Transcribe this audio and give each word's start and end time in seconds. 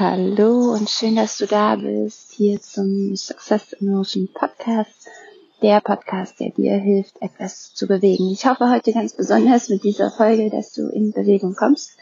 Hallo 0.00 0.74
und 0.74 0.88
schön, 0.88 1.16
dass 1.16 1.38
du 1.38 1.48
da 1.48 1.74
bist 1.74 2.30
hier 2.30 2.60
zum 2.60 3.16
Success 3.16 3.72
Emotion 3.72 4.28
Podcast, 4.32 5.08
der 5.60 5.80
Podcast, 5.80 6.38
der 6.38 6.50
dir 6.50 6.76
hilft, 6.76 7.20
etwas 7.20 7.74
zu 7.74 7.88
bewegen. 7.88 8.30
Ich 8.30 8.46
hoffe 8.46 8.70
heute 8.70 8.92
ganz 8.92 9.14
besonders 9.14 9.68
mit 9.68 9.82
dieser 9.82 10.12
Folge, 10.12 10.50
dass 10.50 10.72
du 10.72 10.88
in 10.88 11.10
Bewegung 11.10 11.56
kommst. 11.56 11.98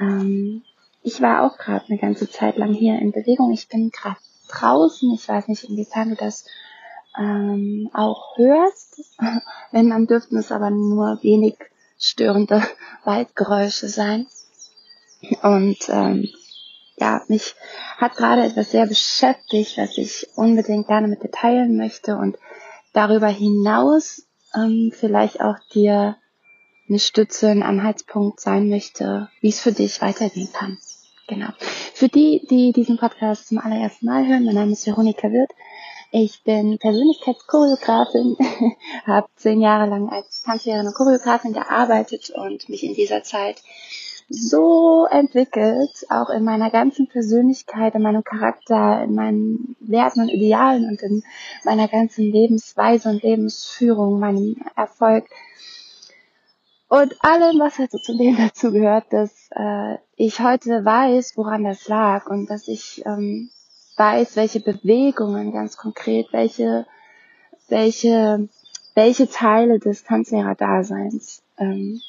Ähm, 0.00 0.62
ich 1.02 1.20
war 1.22 1.42
auch 1.42 1.58
gerade 1.58 1.84
eine 1.88 1.98
ganze 1.98 2.30
Zeit 2.30 2.56
lang 2.56 2.72
hier 2.72 3.00
in 3.00 3.10
Bewegung. 3.10 3.50
Ich 3.50 3.66
bin 3.66 3.90
gerade 3.90 4.20
draußen. 4.46 5.12
Ich 5.12 5.28
weiß 5.28 5.48
nicht, 5.48 5.64
inwiefern 5.64 6.10
du 6.10 6.14
das 6.14 6.44
ähm, 7.18 7.90
auch 7.92 8.38
hörst. 8.38 9.02
Wenn, 9.72 9.90
dann 9.90 10.06
dürften 10.06 10.36
es 10.36 10.52
aber 10.52 10.70
nur 10.70 11.20
wenig 11.24 11.56
störende 11.98 12.62
Waldgeräusche 13.04 13.88
sein. 13.88 14.28
Und 15.42 15.78
ähm, 15.88 16.28
ja, 16.96 17.22
mich 17.28 17.54
hat 17.96 18.16
gerade 18.16 18.44
etwas 18.44 18.70
sehr 18.70 18.86
beschäftigt, 18.86 19.76
was 19.76 19.98
ich 19.98 20.28
unbedingt 20.36 20.86
gerne 20.86 21.08
mit 21.08 21.22
dir 21.22 21.30
teilen 21.30 21.76
möchte 21.76 22.16
und 22.16 22.38
darüber 22.92 23.28
hinaus 23.28 24.26
ähm, 24.54 24.92
vielleicht 24.94 25.40
auch 25.40 25.56
dir 25.72 26.16
eine 26.88 26.98
Stütze, 26.98 27.48
ein 27.48 27.62
Anhaltspunkt 27.62 28.40
sein 28.40 28.68
möchte, 28.68 29.28
wie 29.40 29.48
es 29.48 29.60
für 29.60 29.72
dich 29.72 30.00
weitergehen 30.00 30.50
kann. 30.52 30.78
Genau. 31.26 31.48
Für 31.94 32.08
die, 32.08 32.46
die 32.50 32.72
diesen 32.72 32.98
Podcast 32.98 33.48
zum 33.48 33.58
allerersten 33.58 34.06
Mal 34.06 34.26
hören, 34.26 34.44
mein 34.44 34.54
Name 34.54 34.72
ist 34.72 34.86
Veronika 34.86 35.30
Wirth. 35.30 35.52
Ich 36.10 36.44
bin 36.44 36.78
Persönlichkeitschoreografin, 36.78 38.36
habe 39.06 39.26
zehn 39.34 39.60
Jahre 39.60 39.88
lang 39.88 40.10
als 40.10 40.42
Tanzlehrerin 40.42 40.86
und 40.86 40.94
Choreografin 40.94 41.54
gearbeitet 41.54 42.30
und 42.30 42.68
mich 42.68 42.84
in 42.84 42.94
dieser 42.94 43.24
Zeit 43.24 43.62
so 44.28 45.06
entwickelt, 45.10 46.06
auch 46.08 46.30
in 46.30 46.44
meiner 46.44 46.70
ganzen 46.70 47.08
Persönlichkeit, 47.08 47.94
in 47.94 48.02
meinem 48.02 48.24
Charakter, 48.24 49.02
in 49.04 49.14
meinen 49.14 49.76
Werten 49.80 50.20
und 50.20 50.28
Idealen 50.28 50.88
und 50.88 51.02
in 51.02 51.22
meiner 51.64 51.88
ganzen 51.88 52.24
Lebensweise 52.24 53.10
und 53.10 53.22
Lebensführung, 53.22 54.18
meinem 54.18 54.56
Erfolg 54.76 55.26
und 56.88 57.16
allem, 57.24 57.58
was 57.58 57.78
halt 57.78 57.90
so 57.90 57.98
zu 57.98 58.16
dem 58.16 58.36
dazu 58.36 58.70
gehört, 58.70 59.12
dass 59.12 59.48
äh, 59.50 59.96
ich 60.16 60.40
heute 60.40 60.84
weiß, 60.84 61.36
woran 61.36 61.64
das 61.64 61.88
lag 61.88 62.26
und 62.26 62.48
dass 62.48 62.68
ich 62.68 63.02
ähm, 63.04 63.50
weiß, 63.96 64.36
welche 64.36 64.60
Bewegungen 64.60 65.52
ganz 65.52 65.76
konkret, 65.76 66.28
welche, 66.32 66.86
welche, 67.68 68.48
welche 68.94 69.28
Teile 69.28 69.80
des 69.80 70.04
Tanzlehrer-Daseins 70.04 71.42
ähm, 71.58 72.00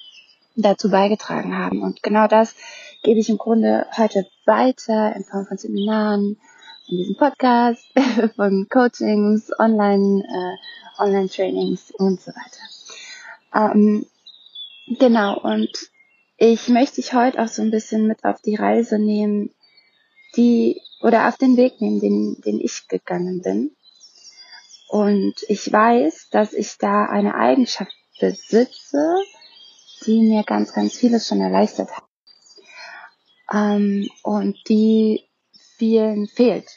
dazu 0.56 0.89
beigetragen 0.89 1.58
haben. 1.58 1.81
Und 1.81 2.03
genau 2.03 2.28
das 2.28 2.56
gebe 3.03 3.20
ich 3.20 3.30
im 3.30 3.38
Grunde 3.38 3.86
heute 3.98 4.25
weiter 4.45 5.16
in 5.16 5.23
Form 5.23 5.45
von 5.45 5.58
Seminaren, 5.58 6.38
in 6.88 6.97
diesem 6.97 7.16
Podcast, 7.16 7.86
von 8.36 8.67
Coachings, 8.70 9.52
Online, 9.59 10.23
äh, 10.23 11.02
Online-Trainings 11.02 11.92
und 11.92 12.22
so 12.22 12.31
weiter. 12.31 13.73
Ähm, 13.73 14.06
genau, 15.00 15.39
und 15.39 15.72
ich 16.38 16.67
möchte 16.67 16.97
dich 16.97 17.14
heute 17.14 17.42
auch 17.42 17.47
so 17.47 17.62
ein 17.62 17.72
bisschen 17.72 18.08
mit 18.08 18.23
auf 18.23 18.42
die 18.42 18.56
Reise 18.56 19.00
nehmen, 19.00 19.52
die, 20.36 20.81
oder 21.02 21.28
auf 21.28 21.38
den 21.38 21.58
Weg 21.58 21.80
nehmen, 21.81 22.00
den, 22.00 22.42
den 22.42 22.59
ich 22.59 22.88
gegangen 22.88 23.42
bin. 23.42 23.72
Und 24.90 25.36
ich 25.47 25.72
weiß, 25.72 26.30
dass 26.30 26.53
ich 26.53 26.78
da 26.78 27.06
eine 27.06 27.36
Eigenschaft 27.36 27.95
besitze, 28.19 29.16
die 30.06 30.22
mir 30.22 30.44
ganz, 30.44 30.73
ganz 30.73 30.96
vieles 30.96 31.28
schon 31.28 31.41
erleichtert 31.41 31.90
hat. 31.91 32.03
Ähm, 33.53 34.09
und 34.24 34.57
die 34.69 35.24
vielen 35.78 36.28
fehlt. 36.28 36.69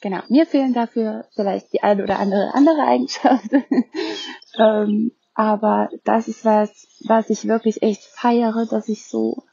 Genau, 0.00 0.22
mir 0.28 0.46
fehlen 0.46 0.74
dafür 0.74 1.26
vielleicht 1.34 1.72
die 1.72 1.82
eine 1.82 2.04
oder 2.04 2.18
andere 2.18 2.54
andere 2.54 2.82
Eigenschaft. 2.82 3.50
ähm, 4.58 5.12
aber 5.34 5.88
das 6.04 6.28
ist 6.28 6.44
was, 6.44 6.88
was 7.06 7.30
ich 7.30 7.46
wirklich 7.46 7.82
echt 7.82 8.02
feiere, 8.02 8.66
dass 8.66 8.88
ich 8.88 9.06
so 9.06 9.44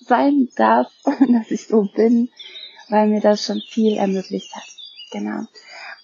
sein 0.00 0.48
darf, 0.56 0.92
dass 1.04 1.50
ich 1.50 1.66
so 1.66 1.88
bin, 1.94 2.30
weil 2.88 3.08
mir 3.08 3.20
das 3.20 3.44
schon 3.44 3.60
viel 3.60 3.96
ermöglicht 3.96 4.54
hat. 4.54 4.64
Genau. 5.10 5.44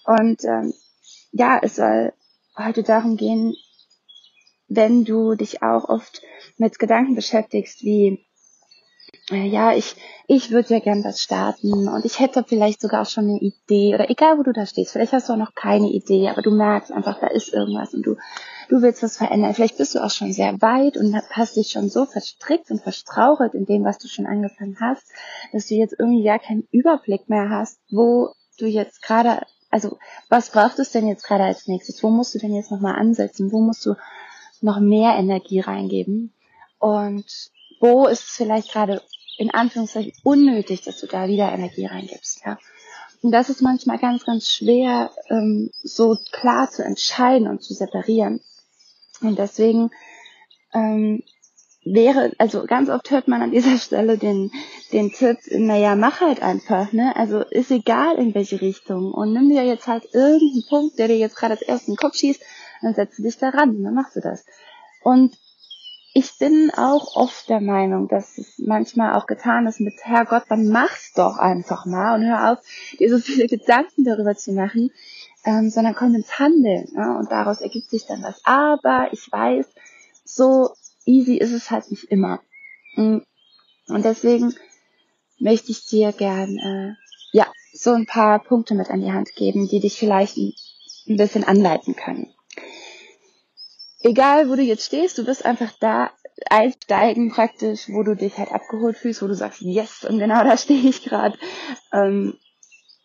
Und 0.05 0.43
ähm, 0.45 0.73
ja, 1.31 1.59
es 1.61 1.75
soll 1.75 2.13
heute 2.57 2.83
darum 2.83 3.17
gehen, 3.17 3.55
wenn 4.73 5.03
du 5.03 5.35
dich 5.35 5.61
auch 5.61 5.89
oft 5.89 6.21
mit 6.57 6.79
Gedanken 6.79 7.15
beschäftigst, 7.15 7.83
wie 7.83 8.25
äh, 9.29 9.45
ja, 9.47 9.73
ich, 9.75 9.95
ich 10.27 10.51
würde 10.51 10.75
ja 10.75 10.79
gern 10.79 11.03
was 11.03 11.19
starten 11.19 11.89
und 11.89 12.05
ich 12.05 12.19
hätte 12.19 12.45
vielleicht 12.47 12.79
sogar 12.79 13.03
schon 13.03 13.25
eine 13.25 13.39
Idee 13.39 13.93
oder 13.93 14.09
egal 14.09 14.37
wo 14.37 14.43
du 14.43 14.53
da 14.53 14.65
stehst, 14.65 14.93
vielleicht 14.93 15.11
hast 15.11 15.27
du 15.27 15.33
auch 15.33 15.37
noch 15.37 15.55
keine 15.55 15.89
Idee, 15.89 16.29
aber 16.29 16.41
du 16.41 16.51
merkst 16.51 16.91
einfach, 16.91 17.19
da 17.19 17.27
ist 17.27 17.53
irgendwas 17.53 17.93
und 17.93 18.03
du, 18.03 18.15
du 18.69 18.81
willst 18.81 19.03
was 19.03 19.17
verändern. 19.17 19.53
Vielleicht 19.53 19.77
bist 19.77 19.93
du 19.95 20.03
auch 20.03 20.09
schon 20.09 20.31
sehr 20.31 20.61
weit 20.61 20.95
und 20.95 21.13
hast 21.31 21.57
dich 21.57 21.71
schon 21.71 21.89
so 21.89 22.05
verstrickt 22.05 22.71
und 22.71 22.81
verstrauchelt 22.81 23.53
in 23.53 23.65
dem, 23.65 23.83
was 23.83 23.97
du 23.97 24.07
schon 24.07 24.25
angefangen 24.25 24.77
hast, 24.79 25.05
dass 25.51 25.67
du 25.67 25.75
jetzt 25.75 25.95
irgendwie 25.99 26.23
ja 26.23 26.39
keinen 26.39 26.65
Überblick 26.71 27.27
mehr 27.27 27.49
hast, 27.49 27.79
wo 27.89 28.29
du 28.57 28.67
jetzt 28.67 29.01
gerade, 29.01 29.41
also 29.69 29.97
was 30.29 30.51
braucht 30.51 30.79
es 30.79 30.91
denn 30.91 31.09
jetzt 31.09 31.25
gerade 31.25 31.43
als 31.43 31.67
nächstes? 31.67 32.01
Wo 32.01 32.09
musst 32.09 32.33
du 32.35 32.39
denn 32.39 32.55
jetzt 32.55 32.71
nochmal 32.71 32.95
ansetzen? 32.95 33.51
Wo 33.51 33.59
musst 33.59 33.85
du 33.85 33.95
noch 34.61 34.79
mehr 34.79 35.15
Energie 35.15 35.59
reingeben? 35.59 36.33
Und 36.79 37.25
wo 37.79 38.07
ist 38.07 38.23
es 38.23 38.35
vielleicht 38.35 38.71
gerade 38.71 39.01
in 39.37 39.51
Anführungszeichen 39.51 40.13
unnötig, 40.23 40.83
dass 40.83 40.99
du 40.99 41.07
da 41.07 41.27
wieder 41.27 41.51
Energie 41.51 41.85
reingibst, 41.85 42.41
ja? 42.45 42.57
Und 43.23 43.31
das 43.31 43.49
ist 43.49 43.61
manchmal 43.61 43.99
ganz, 43.99 44.25
ganz 44.25 44.49
schwer, 44.49 45.11
ähm, 45.29 45.69
so 45.83 46.17
klar 46.31 46.69
zu 46.71 46.83
entscheiden 46.83 47.47
und 47.47 47.61
zu 47.61 47.73
separieren. 47.73 48.41
Und 49.21 49.37
deswegen 49.37 49.91
ähm, 50.73 51.21
wäre, 51.83 52.31
also 52.39 52.65
ganz 52.65 52.89
oft 52.89 53.11
hört 53.11 53.27
man 53.27 53.41
an 53.41 53.51
dieser 53.51 53.77
Stelle 53.79 54.17
den, 54.17 54.51
den 54.91 55.11
Tipp, 55.11 55.37
naja, 55.51 55.95
mach 55.95 56.21
halt 56.21 56.41
einfach, 56.41 56.91
ne? 56.93 57.15
Also 57.15 57.41
ist 57.41 57.71
egal 57.71 58.17
in 58.17 58.33
welche 58.33 58.59
Richtung. 58.59 59.13
Und 59.13 59.33
nimm 59.33 59.49
dir 59.49 59.65
jetzt 59.65 59.87
halt 59.87 60.05
irgendeinen 60.13 60.65
Punkt, 60.67 60.99
der 60.99 61.07
dir 61.07 61.17
jetzt 61.17 61.35
gerade 61.35 61.53
als 61.53 61.61
ersten 61.61 61.95
Kopf 61.95 62.15
schießt, 62.15 62.41
dann 62.81 62.93
setzt 62.93 63.19
du 63.19 63.23
dich 63.23 63.37
da 63.37 63.49
ran, 63.49 63.83
dann 63.83 63.93
machst 63.93 64.15
du 64.15 64.21
das. 64.21 64.45
Und 65.03 65.37
ich 66.13 66.37
bin 66.37 66.71
auch 66.75 67.15
oft 67.15 67.47
der 67.47 67.61
Meinung, 67.61 68.07
dass 68.09 68.37
es 68.37 68.59
manchmal 68.59 69.13
auch 69.13 69.27
getan 69.27 69.65
ist 69.67 69.79
mit 69.79 69.93
Herrgott, 70.01 70.43
dann 70.49 70.67
mach's 70.67 71.13
doch 71.13 71.37
einfach 71.37 71.85
mal 71.85 72.15
und 72.15 72.25
hör 72.25 72.51
auf, 72.51 72.59
dir 72.99 73.09
so 73.09 73.19
viele 73.19 73.47
Gedanken 73.47 74.03
darüber 74.03 74.35
zu 74.35 74.51
machen, 74.51 74.91
ähm, 75.45 75.69
sondern 75.69 75.95
komm 75.95 76.13
ins 76.13 76.37
Handeln. 76.37 76.87
Ne? 76.93 77.17
Und 77.17 77.31
daraus 77.31 77.61
ergibt 77.61 77.89
sich 77.89 78.05
dann 78.05 78.23
was. 78.23 78.41
Aber 78.43 79.07
ich 79.13 79.31
weiß, 79.31 79.65
so 80.25 80.71
easy 81.05 81.37
ist 81.37 81.53
es 81.53 81.71
halt 81.71 81.89
nicht 81.89 82.05
immer. 82.05 82.41
Mm. 82.95 83.19
Und 83.87 84.05
deswegen 84.05 84.53
möchte 85.39 85.71
ich 85.71 85.85
dir 85.85 86.11
gern 86.11 86.57
äh, 86.57 86.93
ja 87.31 87.47
so 87.73 87.91
ein 87.91 88.05
paar 88.05 88.39
Punkte 88.43 88.75
mit 88.75 88.89
an 88.89 89.01
die 89.01 89.11
Hand 89.11 89.33
geben, 89.35 89.67
die 89.67 89.79
dich 89.79 89.97
vielleicht 89.97 90.37
ein 90.37 91.17
bisschen 91.17 91.45
anleiten 91.45 91.95
können 91.95 92.33
egal 94.03 94.49
wo 94.49 94.55
du 94.55 94.61
jetzt 94.61 94.85
stehst, 94.85 95.17
du 95.17 95.27
wirst 95.27 95.45
einfach 95.45 95.71
da 95.79 96.11
einsteigen 96.49 97.31
praktisch, 97.31 97.89
wo 97.89 98.03
du 98.03 98.15
dich 98.15 98.37
halt 98.37 98.51
abgeholt 98.51 98.97
fühlst, 98.97 99.21
wo 99.21 99.27
du 99.27 99.35
sagst, 99.35 99.61
yes, 99.61 100.03
und 100.03 100.19
genau 100.19 100.43
da 100.43 100.57
stehe 100.57 100.87
ich 100.87 101.03
gerade. 101.03 101.37
Ähm, 101.93 102.37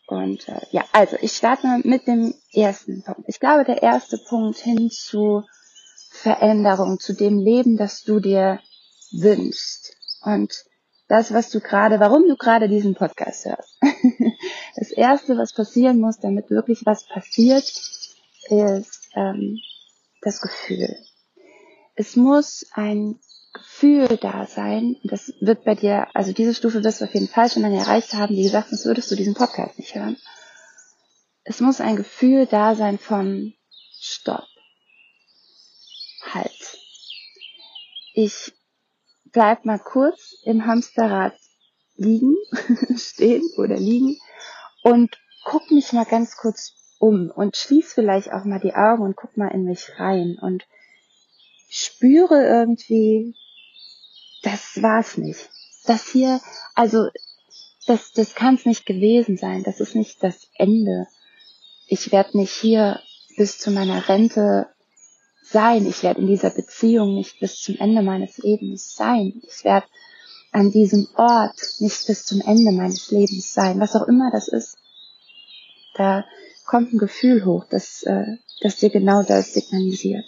und 0.07 0.49
äh, 0.49 0.61
ja, 0.71 0.85
also 0.93 1.17
ich 1.21 1.33
starte 1.33 1.81
mit 1.83 2.07
dem 2.07 2.35
ersten 2.53 3.03
Punkt. 3.03 3.25
Ich 3.27 3.41
glaube, 3.41 3.65
der 3.65 3.83
erste 3.83 4.19
Punkt 4.19 4.59
hin 4.59 4.91
zu 4.91 5.45
Veränderung, 6.11 7.01
zu 7.01 7.13
dem 7.13 7.39
Leben, 7.39 7.77
das 7.77 8.03
du 8.03 8.21
dir 8.21 8.61
wünschst. 9.13 9.97
Und 10.23 10.65
das, 11.09 11.33
was 11.33 11.51
du 11.51 11.61
gerade, 11.61 12.01
warum 12.01 12.29
du 12.29 12.37
gerade 12.37 12.69
diesen 12.69 12.95
Podcast 12.95 13.45
hörst. 13.45 13.79
das 14.77 14.91
erste, 14.91 15.37
was 15.37 15.53
passieren 15.53 16.01
muss, 16.01 16.19
damit 16.19 16.51
wirklich 16.51 16.83
was 16.85 17.05
passiert, 17.07 17.65
ist 18.49 19.11
ähm, 19.15 19.61
das 20.27 20.41
Gefühl. 20.41 20.97
Es 21.95 22.17
muss 22.17 22.67
ein 22.73 23.21
Gefühl 23.55 24.19
da 24.21 24.45
sein, 24.45 24.97
das 25.05 25.33
wird 25.41 25.65
bei 25.65 25.75
dir, 25.75 26.09
also 26.15 26.33
diese 26.33 26.53
Stufe 26.53 26.85
wirst 26.85 27.01
du 27.01 27.05
auf 27.05 27.15
jeden 27.15 27.29
Fall 27.29 27.49
schon 27.49 27.63
lange 27.63 27.79
erreicht 27.79 28.13
haben, 28.13 28.35
wie 28.35 28.43
gesagt, 28.43 28.69
sonst 28.69 28.85
würdest 28.85 29.11
du 29.11 29.15
diesen 29.15 29.35
Podcast 29.35 29.79
nicht 29.79 29.95
hören. 29.95 30.19
Es 31.45 31.61
muss 31.61 31.81
ein 31.81 31.97
Gefühl 31.97 32.47
da 32.47 32.75
sein 32.75 32.99
von 32.99 33.55
Stopp. 34.01 34.45
Halt. 36.35 36.79
Ich 38.13 38.53
bleib 39.27 39.65
mal 39.65 39.79
kurz 39.79 40.35
im 40.43 40.67
Hamsterrad 40.67 41.39
liegen, 41.95 42.35
stehen 42.97 43.49
oder 43.57 43.77
liegen 43.77 44.19
und 44.83 45.17
guck 45.45 45.71
mich 45.71 45.93
mal 45.93 46.05
ganz 46.05 46.37
kurz 46.37 46.75
um 46.99 47.31
und 47.31 47.57
schließ 47.57 47.93
vielleicht 47.93 48.33
auch 48.33 48.45
mal 48.45 48.61
die 48.61 48.75
Augen 48.75 49.03
und 49.03 49.17
guck 49.17 49.37
mal 49.37 49.49
in 49.49 49.65
mich 49.65 49.99
rein 49.99 50.39
und 50.41 50.65
spüre 51.69 52.45
irgendwie, 52.47 53.35
das 54.43 54.83
war's 54.83 55.17
nicht. 55.17 55.51
Das 55.85 56.09
hier, 56.09 56.41
also 56.75 57.09
das, 57.87 58.13
das 58.13 58.35
kann 58.35 58.57
es 58.57 58.67
nicht 58.67 58.87
gewesen 58.87 59.37
sein. 59.37 59.63
Das 59.63 59.81
ist 59.81 59.95
nicht 59.95 60.23
das 60.23 60.49
Ende. 60.55 61.07
Ich 61.87 62.11
werde 62.13 62.37
nicht 62.37 62.53
hier 62.53 63.01
bis 63.37 63.59
zu 63.59 63.71
meiner 63.71 64.09
Rente 64.09 64.69
sein. 65.43 65.87
Ich 65.87 66.03
werde 66.03 66.21
in 66.21 66.27
dieser 66.27 66.51
Beziehung 66.51 67.15
nicht 67.15 67.39
bis 67.39 67.61
zum 67.61 67.77
Ende 67.77 68.03
meines 68.03 68.39
Lebens 68.39 68.95
sein. 68.95 69.41
Ich 69.47 69.65
werde 69.65 69.87
an 70.53 70.73
diesem 70.73 71.07
Ort 71.15 71.61
nicht 71.79 72.07
bis 72.07 72.25
zum 72.25 72.41
Ende 72.41 72.73
meines 72.73 73.11
Lebens 73.11 73.53
sein. 73.53 73.79
Was 73.79 73.95
auch 73.95 74.09
immer 74.09 74.31
das 74.33 74.49
ist. 74.49 74.79
Da 75.95 76.25
kommt 76.67 76.93
ein 76.93 76.99
Gefühl 76.99 77.45
hoch, 77.45 77.65
das, 77.71 78.03
äh, 78.03 78.37
das 78.61 78.77
dir 78.77 78.91
genau 78.91 79.23
das 79.23 79.55
signalisiert. 79.55 80.27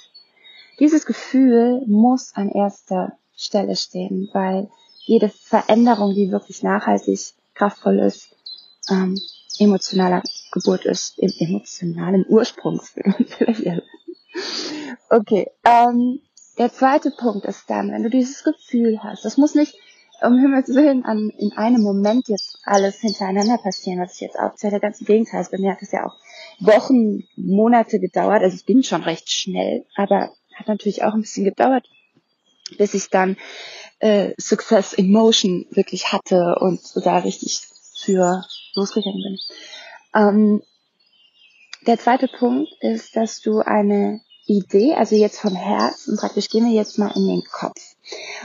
Dieses 0.79 1.06
Gefühl 1.06 1.82
muss 1.87 2.35
an 2.35 2.50
erster 2.50 3.19
Stelle 3.37 3.76
stehen, 3.76 4.29
weil 4.32 4.69
jede 5.06 5.29
Veränderung, 5.29 6.14
die 6.14 6.31
wirklich 6.31 6.62
nachhaltig 6.62 7.20
kraftvoll 7.55 7.99
ist, 8.00 8.29
ähm, 8.90 9.19
emotionaler 9.58 10.23
Geburt 10.52 10.85
ist, 10.85 11.19
im 11.19 11.32
emotionalen 11.38 12.25
Ursprungsfilm. 12.29 13.14
okay, 15.11 15.50
ähm, 15.64 16.20
der 16.58 16.73
zweite 16.73 17.11
Punkt 17.11 17.44
ist 17.46 17.69
dann, 17.69 17.91
wenn 17.91 18.02
du 18.02 18.11
dieses 18.11 18.44
Gefühl 18.44 19.02
hast, 19.02 19.25
das 19.25 19.37
muss 19.37 19.55
nicht 19.55 19.75
um 20.23 20.38
Himmels 20.38 20.69
Willen 20.69 21.05
an, 21.05 21.31
in 21.38 21.53
einem 21.53 21.82
Moment 21.82 22.29
jetzt 22.29 22.59
alles 22.65 23.00
hintereinander 23.00 23.59
passieren, 23.59 24.00
was 24.00 24.15
ich 24.15 24.20
jetzt 24.20 24.38
aufzähle. 24.38 24.81
Ganz 24.81 25.00
im 25.00 25.06
Gegenteil, 25.06 25.47
bei 25.50 25.59
mir 25.59 25.73
hat 25.73 25.82
es 25.82 25.93
ja 25.93 26.06
auch 26.06 26.17
Wochen, 26.61 27.25
Monate 27.37 28.00
gedauert. 28.00 28.43
Also 28.43 28.56
ich 28.56 28.65
bin 28.65 28.82
schon 28.82 29.03
recht 29.03 29.31
schnell, 29.31 29.87
aber 29.94 30.32
hat 30.55 30.69
natürlich 30.69 31.05
auch 31.05 31.15
ein 31.15 31.20
bisschen 31.20 31.44
gedauert, 31.44 31.88
bis 32.76 32.94
ich 32.94 33.11
dann 33.11 33.37
äh, 34.00 34.32
Success 34.38 34.93
in 34.93 35.11
Motion 35.11 35.67
wirklich 35.70 36.12
hatte 36.12 36.56
und 36.61 36.81
da 37.05 37.19
richtig 37.19 37.61
für 37.97 38.44
losgegangen 38.75 39.23
bin. 39.23 39.38
Ähm, 40.15 40.62
der 41.87 41.99
zweite 41.99 42.29
Punkt 42.29 42.73
ist, 42.81 43.17
dass 43.17 43.41
du 43.41 43.61
eine 43.61 44.20
Idee, 44.49 44.95
also 44.95 45.15
jetzt 45.15 45.39
vom 45.39 45.55
Herz, 45.55 46.09
und 46.09 46.19
praktisch 46.19 46.49
gehen 46.49 46.65
wir 46.65 46.73
jetzt 46.73 46.99
mal 46.99 47.12
in 47.15 47.29
den 47.29 47.45
Kopf. 47.45 47.97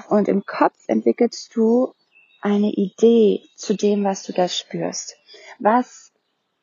Und 0.09 0.27
im 0.27 0.45
Kopf 0.45 0.75
entwickelst 0.87 1.55
du 1.55 1.93
eine 2.41 2.71
Idee 2.71 3.41
zu 3.55 3.73
dem, 3.73 4.03
was 4.03 4.23
du 4.23 4.33
da 4.33 4.49
spürst. 4.49 5.15
Was 5.59 6.11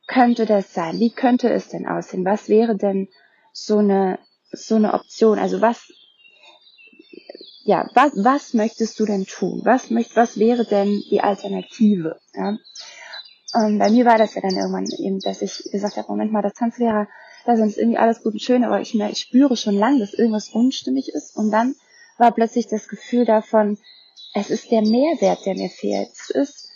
könnte 0.07 0.45
das 0.45 0.75
sein? 0.75 1.01
Wie 1.01 1.11
könnte 1.11 1.51
es 1.51 1.69
denn 1.69 1.87
aussehen? 1.87 2.25
Was 2.25 2.49
wäre 2.49 2.77
denn 2.77 3.09
so 3.53 3.79
eine, 3.79 4.19
so 4.53 4.75
eine 4.75 4.93
Option? 4.93 5.39
Also 5.39 5.63
was, 5.63 5.91
ja, 7.65 7.89
was, 7.95 8.13
was 8.17 8.53
möchtest 8.53 9.01
du 9.01 9.07
denn 9.07 9.25
tun? 9.25 9.63
Was 9.65 9.89
möcht, 9.89 10.17
was 10.17 10.39
wäre 10.39 10.67
denn 10.67 11.03
die 11.11 11.23
Alternative? 11.23 12.21
Ja? 12.35 12.59
Und 13.55 13.79
bei 13.79 13.91
mir 13.91 14.05
war 14.05 14.19
das 14.19 14.35
ja 14.35 14.43
dann 14.43 14.57
irgendwann 14.57 14.87
eben, 14.99 15.19
dass 15.21 15.41
ich 15.41 15.65
gesagt 15.73 15.97
habe, 15.97 16.09
Moment 16.09 16.31
mal, 16.31 16.43
das 16.43 16.55
Tanzlehrer, 16.55 17.09
da 17.45 17.53
ist 17.53 17.79
irgendwie 17.79 17.99
alles 17.99 18.23
gut 18.23 18.35
und 18.35 18.43
schön, 18.43 18.65
aber 18.65 18.81
ich, 18.81 18.95
ich 18.95 19.19
spüre 19.19 19.57
schon 19.57 19.77
lange, 19.77 19.99
dass 19.99 20.15
irgendwas 20.15 20.51
unstimmig 20.51 21.09
ist. 21.09 21.37
Und 21.37 21.51
dann 21.51 21.75
war 22.19 22.33
plötzlich 22.33 22.67
das 22.67 22.89
Gefühl 22.89 23.25
davon, 23.25 23.79
es 24.35 24.51
ist 24.51 24.71
der 24.71 24.83
Mehrwert, 24.83 25.45
der 25.47 25.55
mir 25.55 25.71
fehlt. 25.71 26.11
Es 26.13 26.31
ist, 26.31 26.69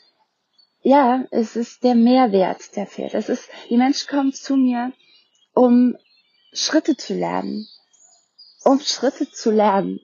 ja, 0.82 1.24
es 1.30 1.56
ist 1.56 1.84
der 1.84 1.94
Mehrwert, 1.94 2.76
der 2.76 2.86
fehlt. 2.86 3.14
Es 3.14 3.28
ist, 3.28 3.48
die 3.70 3.76
Menschen 3.76 4.08
kommen 4.08 4.32
zu 4.32 4.56
mir, 4.56 4.92
um 5.54 5.96
Schritte 6.52 6.96
zu 6.96 7.14
lernen. 7.14 7.68
Um 8.64 8.80
Schritte 8.80 9.30
zu 9.30 9.50
lernen. 9.50 10.00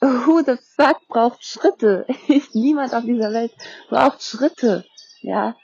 Who 0.00 0.42
the 0.44 0.56
fuck 0.76 1.06
braucht 1.08 1.44
Schritte? 1.44 2.06
Niemand 2.52 2.94
auf 2.94 3.04
dieser 3.04 3.32
Welt 3.32 3.52
braucht 3.88 4.22
Schritte. 4.22 4.84
Ja. 5.20 5.56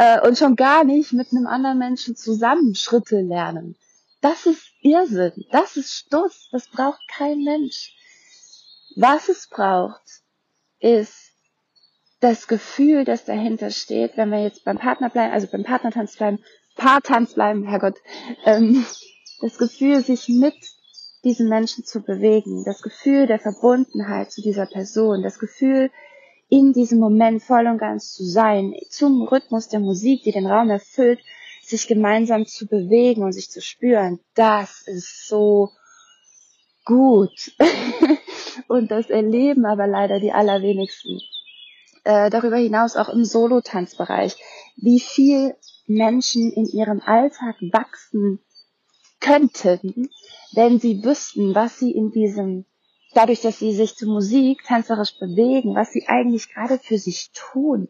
Äh, 0.00 0.26
und 0.26 0.38
schon 0.38 0.56
gar 0.56 0.84
nicht 0.84 1.12
mit 1.12 1.30
einem 1.30 1.46
anderen 1.46 1.78
Menschen 1.78 2.16
zusammen 2.16 2.74
Schritte 2.74 3.20
lernen. 3.20 3.76
Das 4.22 4.46
ist 4.46 4.72
Irrsinn. 4.80 5.44
Das 5.50 5.76
ist 5.76 5.92
Stuss. 5.92 6.48
Das 6.52 6.68
braucht 6.68 7.02
kein 7.06 7.44
Mensch. 7.44 7.94
Was 8.96 9.28
es 9.28 9.46
braucht, 9.46 10.00
ist 10.78 11.32
das 12.20 12.48
Gefühl, 12.48 13.04
das 13.04 13.26
dahinter 13.26 13.70
steht, 13.70 14.16
wenn 14.16 14.30
wir 14.30 14.42
jetzt 14.42 14.64
beim 14.64 14.78
Partner 14.78 15.10
bleiben, 15.10 15.34
also 15.34 15.48
beim 15.52 15.64
Partnertanz 15.64 16.16
bleiben, 16.16 16.38
Paartanz 16.76 17.34
bleiben, 17.34 17.68
Herrgott, 17.68 17.98
ähm, 18.46 18.86
das 19.42 19.58
Gefühl, 19.58 20.02
sich 20.02 20.28
mit 20.28 20.56
diesen 21.24 21.50
Menschen 21.50 21.84
zu 21.84 22.00
bewegen, 22.00 22.64
das 22.64 22.80
Gefühl 22.80 23.26
der 23.26 23.38
Verbundenheit 23.38 24.32
zu 24.32 24.40
dieser 24.40 24.64
Person, 24.64 25.22
das 25.22 25.38
Gefühl, 25.38 25.90
in 26.50 26.72
diesem 26.72 26.98
Moment 26.98 27.42
voll 27.42 27.66
und 27.66 27.78
ganz 27.78 28.12
zu 28.12 28.24
sein, 28.24 28.74
zum 28.90 29.22
Rhythmus 29.22 29.68
der 29.68 29.80
Musik, 29.80 30.24
die 30.24 30.32
den 30.32 30.46
Raum 30.46 30.68
erfüllt, 30.68 31.20
sich 31.62 31.86
gemeinsam 31.86 32.44
zu 32.44 32.66
bewegen 32.66 33.22
und 33.22 33.32
sich 33.32 33.50
zu 33.50 33.62
spüren, 33.62 34.18
das 34.34 34.82
ist 34.86 35.28
so 35.28 35.70
gut. 36.84 37.52
und 38.68 38.90
das 38.90 39.08
erleben 39.08 39.64
aber 39.64 39.86
leider 39.86 40.20
die 40.20 40.32
allerwenigsten. 40.32 41.20
Äh, 42.02 42.30
darüber 42.30 42.56
hinaus 42.56 42.96
auch 42.96 43.08
im 43.08 43.24
Solo-Tanzbereich, 43.24 44.36
wie 44.76 45.00
viel 45.00 45.54
Menschen 45.86 46.52
in 46.52 46.66
ihrem 46.66 47.00
Alltag 47.00 47.56
wachsen 47.72 48.40
könnten, 49.20 50.10
wenn 50.52 50.80
sie 50.80 51.04
wüssten, 51.04 51.54
was 51.54 51.78
sie 51.78 51.92
in 51.92 52.10
diesem, 52.10 52.64
dadurch, 53.14 53.40
dass 53.40 53.58
sie 53.58 53.74
sich 53.74 53.96
zur 53.96 54.08
Musik 54.08 54.64
tänzerisch 54.64 55.18
bewegen, 55.18 55.74
was 55.74 55.92
sie 55.92 56.06
eigentlich 56.06 56.52
gerade 56.52 56.78
für 56.78 56.98
sich 56.98 57.30
tun. 57.32 57.88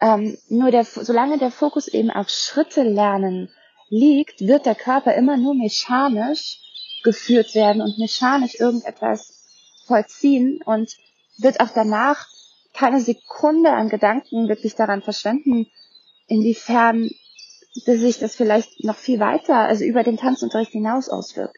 Ähm, 0.00 0.38
nur 0.48 0.70
der, 0.70 0.84
solange 0.84 1.38
der 1.38 1.50
Fokus 1.50 1.88
eben 1.88 2.10
auf 2.10 2.28
Schritte 2.28 2.82
lernen 2.82 3.50
liegt, 3.88 4.40
wird 4.40 4.66
der 4.66 4.74
Körper 4.74 5.14
immer 5.14 5.36
nur 5.36 5.54
mechanisch 5.54 6.60
geführt 7.02 7.54
werden 7.54 7.82
und 7.82 7.98
mechanisch 7.98 8.54
irgendetwas 8.60 9.82
vollziehen 9.86 10.60
und 10.64 10.96
wird 11.38 11.60
auch 11.60 11.70
danach 11.74 12.26
keine 12.74 13.00
Sekunde 13.00 13.72
an 13.72 13.88
Gedanken 13.88 14.48
wirklich 14.48 14.74
daran 14.74 15.02
verschwenden, 15.02 15.66
inwiefern 16.26 17.10
sich 17.72 18.18
das 18.18 18.36
vielleicht 18.36 18.84
noch 18.84 18.96
viel 18.96 19.20
weiter, 19.20 19.56
also 19.56 19.84
über 19.84 20.02
den 20.02 20.16
Tanzunterricht 20.16 20.72
hinaus 20.72 21.08
auswirkt. 21.08 21.56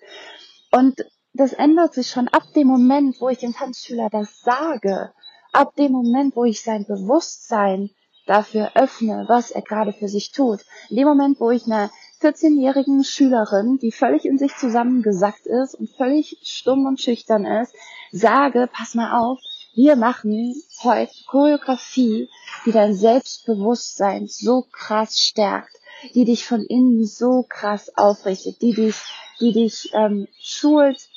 Und 0.71 1.05
das 1.33 1.53
ändert 1.53 1.95
sich 1.95 2.11
schon 2.11 2.29
ab 2.29 2.43
dem 2.55 2.67
Moment, 2.67 3.21
wo 3.21 3.29
ich 3.29 3.39
dem 3.39 3.55
Tanzschüler 3.55 4.09
das 4.11 4.41
sage, 4.41 5.13
ab 5.53 5.75
dem 5.77 5.93
Moment, 5.93 6.37
wo 6.37 6.45
ich 6.45 6.63
sein 6.63 6.85
Bewusstsein 6.87 7.91
dafür 8.27 8.73
öffne, 8.75 9.25
was 9.29 9.51
er 9.51 9.63
gerade 9.63 9.93
für 9.93 10.09
sich 10.09 10.33
tut. 10.33 10.61
In 10.89 10.97
dem 10.97 11.09
Moment, 11.09 11.41
wo 11.41 11.51
ich 11.51 11.67
einer 11.67 11.91
14-jährigen 12.21 13.03
Schülerin, 13.03 13.79
die 13.79 13.93
völlig 13.93 14.25
in 14.25 14.39
sich 14.39 14.55
zusammengesackt 14.57 15.47
ist 15.47 15.75
und 15.75 15.91
völlig 15.91 16.39
stumm 16.43 16.87
und 16.87 17.01
schüchtern 17.01 17.47
ist, 17.47 17.75
sage, 18.13 18.69
pass 18.73 18.95
mal 18.95 19.19
auf, 19.19 19.39
wir 19.75 19.97
machen 19.97 20.55
heute 20.83 21.13
Choreografie, 21.27 22.29
die 22.67 22.73
dein 22.73 22.95
Selbstbewusstsein 22.95 24.27
so 24.27 24.67
krass 24.71 25.21
stärkt, 25.21 25.77
die 26.15 26.25
dich 26.25 26.45
von 26.45 26.63
innen 26.63 27.07
so 27.07 27.45
krass 27.49 27.97
aufrichtet, 27.97 28.61
die 28.63 28.75
dich, 28.75 28.97
die 29.41 29.53
dich 29.53 29.91
ähm, 29.95 30.27
schult, 30.39 31.10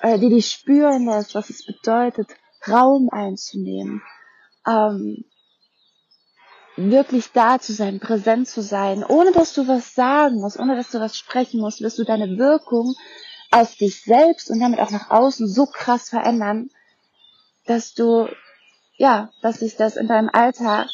äh, 0.00 0.18
die 0.18 0.30
dich 0.30 0.50
spüren 0.50 1.06
lässt, 1.06 1.34
was 1.34 1.50
es 1.50 1.64
bedeutet, 1.64 2.28
Raum 2.68 3.08
einzunehmen, 3.10 4.02
ähm, 4.66 5.24
wirklich 6.76 7.32
da 7.32 7.58
zu 7.58 7.72
sein, 7.72 8.00
präsent 8.00 8.48
zu 8.48 8.62
sein, 8.62 9.04
ohne 9.04 9.32
dass 9.32 9.54
du 9.54 9.66
was 9.68 9.94
sagen 9.94 10.40
musst, 10.40 10.58
ohne 10.58 10.76
dass 10.76 10.90
du 10.90 11.00
was 11.00 11.16
sprechen 11.16 11.60
musst, 11.60 11.80
wirst 11.80 11.98
du 11.98 12.04
deine 12.04 12.38
Wirkung 12.38 12.94
auf 13.50 13.74
dich 13.76 14.02
selbst 14.02 14.50
und 14.50 14.60
damit 14.60 14.80
auch 14.80 14.90
nach 14.90 15.10
außen 15.10 15.48
so 15.48 15.66
krass 15.66 16.08
verändern, 16.08 16.70
dass 17.66 17.94
du, 17.94 18.28
ja, 18.96 19.30
dass 19.42 19.60
sich 19.60 19.76
das 19.76 19.96
in 19.96 20.06
deinem 20.06 20.30
Alltag 20.32 20.88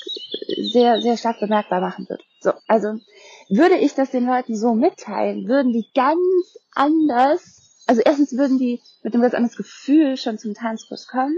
sehr, 0.73 1.01
sehr 1.01 1.17
stark 1.17 1.41
bemerkbar 1.41 1.81
machen 1.81 2.09
wird. 2.09 2.23
So, 2.41 2.53
also 2.67 2.99
würde 3.49 3.77
ich 3.77 3.95
das 3.95 4.11
den 4.11 4.27
Leuten 4.27 4.57
so 4.57 4.75
mitteilen, 4.75 5.49
würden 5.49 5.73
die 5.73 5.87
ganz 5.95 6.59
anders, 6.75 7.56
also 7.87 8.03
erstens 8.05 8.37
würden 8.37 8.59
die 8.59 8.81
mit 9.03 9.15
einem 9.15 9.23
ganz 9.23 9.35
anderes 9.35 9.57
Gefühl 9.57 10.17
schon 10.17 10.39
zum 10.39 10.55
Tanzkurs 10.55 11.07
kommen 11.07 11.37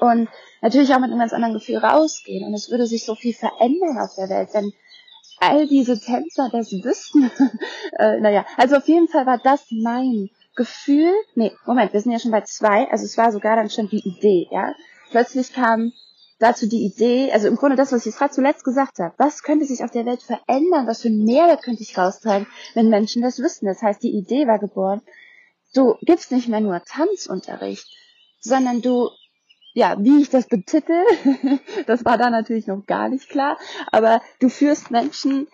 und 0.00 0.28
natürlich 0.62 0.92
auch 0.94 1.00
mit 1.00 1.10
einem 1.10 1.18
ganz 1.18 1.32
anderen 1.32 1.54
Gefühl 1.54 1.78
rausgehen. 1.78 2.46
Und 2.46 2.54
es 2.54 2.70
würde 2.70 2.86
sich 2.86 3.04
so 3.04 3.14
viel 3.14 3.34
verändern 3.34 3.98
auf 3.98 4.14
der 4.16 4.28
Welt, 4.28 4.50
wenn 4.52 4.72
all 5.40 5.66
diese 5.66 5.98
Tänzer 5.98 6.48
das 6.50 6.72
wüssten. 6.72 7.30
äh, 7.98 8.20
naja, 8.20 8.44
also 8.56 8.76
auf 8.76 8.86
jeden 8.86 9.08
Fall 9.08 9.26
war 9.26 9.38
das 9.38 9.66
mein 9.70 10.30
Gefühl. 10.56 11.12
Nee, 11.34 11.52
Moment, 11.66 11.92
wir 11.92 12.00
sind 12.00 12.12
ja 12.12 12.18
schon 12.18 12.32
bei 12.32 12.42
zwei. 12.42 12.88
Also 12.90 13.04
es 13.04 13.16
war 13.16 13.32
sogar 13.32 13.56
dann 13.56 13.70
schon 13.70 13.88
die 13.88 14.06
Idee, 14.06 14.48
ja. 14.50 14.74
Plötzlich 15.10 15.52
kam 15.52 15.92
dazu 16.38 16.68
die 16.68 16.84
Idee, 16.84 17.32
also 17.32 17.48
im 17.48 17.56
Grunde 17.56 17.76
das, 17.76 17.92
was 17.92 18.06
ich 18.06 18.14
gerade 18.14 18.32
zuletzt 18.32 18.64
gesagt 18.64 18.98
habe. 18.98 19.14
Was 19.16 19.42
könnte 19.42 19.64
sich 19.64 19.82
auf 19.82 19.90
der 19.90 20.06
Welt 20.06 20.22
verändern? 20.22 20.86
Was 20.86 21.02
für 21.02 21.08
einen 21.08 21.24
Mehrwert 21.24 21.62
könnte 21.62 21.82
ich 21.82 21.96
raustragen, 21.96 22.46
wenn 22.74 22.90
Menschen 22.90 23.22
das 23.22 23.38
wüssten? 23.38 23.66
Das 23.66 23.82
heißt, 23.82 24.02
die 24.02 24.16
Idee 24.16 24.46
war 24.46 24.58
geboren. 24.58 25.02
Du 25.74 25.96
gibst 26.02 26.32
nicht 26.32 26.48
mehr 26.48 26.60
nur 26.60 26.82
Tanzunterricht, 26.84 27.86
sondern 28.40 28.82
du 28.82 29.10
ja, 29.74 29.96
wie 30.00 30.22
ich 30.22 30.30
das 30.30 30.48
betitel, 30.48 31.04
das 31.86 32.04
war 32.04 32.18
da 32.18 32.30
natürlich 32.30 32.66
noch 32.66 32.84
gar 32.86 33.08
nicht 33.08 33.28
klar. 33.28 33.58
Aber 33.92 34.20
du 34.40 34.48
führst 34.48 34.90
Menschen 34.90 35.46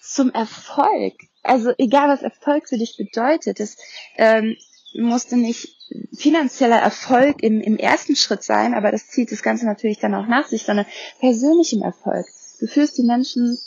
zum 0.00 0.30
Erfolg. 0.32 1.14
Also 1.42 1.72
egal, 1.78 2.08
was 2.08 2.22
Erfolg 2.22 2.68
für 2.68 2.78
dich 2.78 2.96
bedeutet, 2.96 3.58
es 3.58 3.76
ähm, 4.16 4.56
musste 4.94 5.36
nicht 5.36 5.76
finanzieller 6.16 6.78
Erfolg 6.78 7.42
im, 7.42 7.60
im 7.60 7.76
ersten 7.76 8.16
Schritt 8.16 8.44
sein, 8.44 8.74
aber 8.74 8.92
das 8.92 9.08
zieht 9.08 9.32
das 9.32 9.42
Ganze 9.42 9.66
natürlich 9.66 9.98
dann 9.98 10.14
auch 10.14 10.26
nach 10.26 10.46
sich, 10.46 10.62
sondern 10.62 10.86
persönlichem 11.18 11.82
Erfolg. 11.82 12.26
Du 12.60 12.66
führst 12.66 12.96
die 12.96 13.02
Menschen 13.02 13.58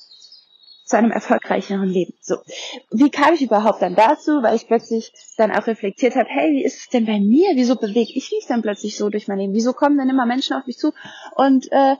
zu 0.88 0.98
einem 0.98 1.12
erfolgreicheren 1.12 1.88
Leben. 1.88 2.14
So. 2.22 2.38
Wie 2.92 3.10
kam 3.10 3.34
ich 3.34 3.42
überhaupt 3.42 3.82
dann 3.82 3.96
dazu? 3.96 4.42
Weil 4.42 4.56
ich 4.56 4.68
plötzlich 4.68 5.12
dann 5.38 5.52
auch 5.52 5.68
reflektiert 5.68 6.16
habe, 6.16 6.30
hey, 6.30 6.52
wie 6.54 6.64
ist 6.64 6.80
es 6.80 6.88
denn 6.88 7.06
bei 7.06 7.20
mir? 7.20 7.52
Wieso 7.56 7.76
bewege 7.76 8.14
ich 8.16 8.32
mich 8.32 8.46
dann 8.48 8.62
plötzlich 8.62 8.98
so 8.98 9.10
durch 9.10 9.28
mein 9.28 9.40
Leben? 9.40 9.54
Wieso 9.54 9.74
kommen 9.74 9.98
denn 9.98 10.10
immer 10.10 10.26
Menschen 10.26 10.56
auf 10.56 10.66
mich 10.66 10.78
zu 10.78 10.94
und 11.36 11.72
äh, 11.72 11.96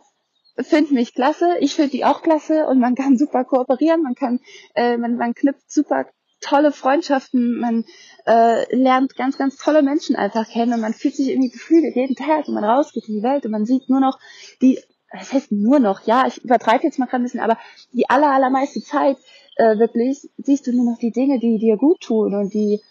finden 0.58 0.96
mich 0.96 1.14
klasse? 1.14 1.58
Ich 1.60 1.76
finde 1.76 1.92
die 1.92 2.06
auch 2.06 2.22
klasse 2.22 2.66
und 2.68 2.80
man 2.80 2.96
kann 2.96 3.18
super 3.18 3.44
kooperieren, 3.44 4.04
man 4.04 4.16
kann, 4.16 4.40
äh, 4.76 4.98
man, 4.98 5.18
man 5.18 5.34
knüpft 5.34 5.70
super 5.70 6.06
tolle 6.40 6.72
Freundschaften, 6.72 7.60
man 7.60 7.84
äh, 8.26 8.76
lernt 8.76 9.16
ganz, 9.16 9.38
ganz 9.38 9.58
tolle 9.58 9.82
Menschen 9.82 10.16
einfach 10.16 10.48
kennen 10.48 10.74
und 10.74 10.82
man 10.82 10.94
fühlt 10.94 11.16
sich 11.16 11.30
irgendwie 11.30 11.50
gefühlt 11.50 11.96
jeden 11.96 12.16
Tag 12.16 12.48
und 12.48 12.54
man 12.54 12.64
rausgeht 12.64 13.08
in 13.08 13.16
die 13.16 13.24
Welt 13.24 13.46
und 13.46 13.52
man 13.52 13.66
sieht 13.66 13.90
nur 13.90 14.00
noch 14.00 14.20
die 14.62 14.80
das 15.12 15.34
heißt 15.34 15.52
nur 15.52 15.80
noch, 15.80 16.06
ja, 16.06 16.26
ich 16.28 16.44
übertreibe 16.44 16.84
jetzt 16.84 17.00
mal 17.00 17.06
gerade 17.06 17.22
ein 17.22 17.26
bisschen, 17.26 17.40
aber 17.40 17.58
die 17.94 18.10
aller, 18.10 18.30
allermeiste 18.32 18.82
Zeit 18.82 19.18
äh, 19.56 19.78
wirklich 19.78 20.30
siehst 20.38 20.68
du 20.68 20.72
nur 20.74 20.92
noch 20.92 21.00
die 21.00 21.12
Dinge, 21.12 21.40
die 21.40 21.58
dir 21.58 21.78
gut 21.78 22.02
tun 22.02 22.36
und 22.36 22.54
die 22.54 22.82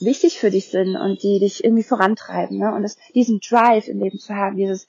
wichtig 0.00 0.38
für 0.38 0.50
dich 0.50 0.68
sind 0.68 0.96
und 0.96 1.22
die 1.22 1.38
dich 1.38 1.64
irgendwie 1.64 1.84
vorantreiben. 1.84 2.58
Ne? 2.58 2.74
Und 2.74 2.82
das, 2.82 2.96
diesen 3.14 3.40
Drive 3.40 3.88
im 3.88 4.00
Leben 4.00 4.18
zu 4.18 4.34
haben, 4.34 4.56
dieses 4.56 4.86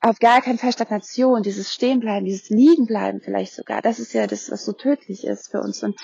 auf 0.00 0.18
gar 0.18 0.42
keinen 0.42 0.58
Fall 0.58 0.72
Stagnation, 0.72 1.42
dieses 1.42 1.72
Stehenbleiben, 1.72 2.26
dieses 2.26 2.50
Liegenbleiben 2.50 3.20
vielleicht 3.20 3.54
sogar, 3.54 3.82
das 3.82 3.98
ist 3.98 4.12
ja 4.12 4.26
das, 4.26 4.50
was 4.50 4.64
so 4.64 4.72
tödlich 4.72 5.24
ist 5.24 5.50
für 5.50 5.60
uns. 5.60 5.82
Und 5.82 5.98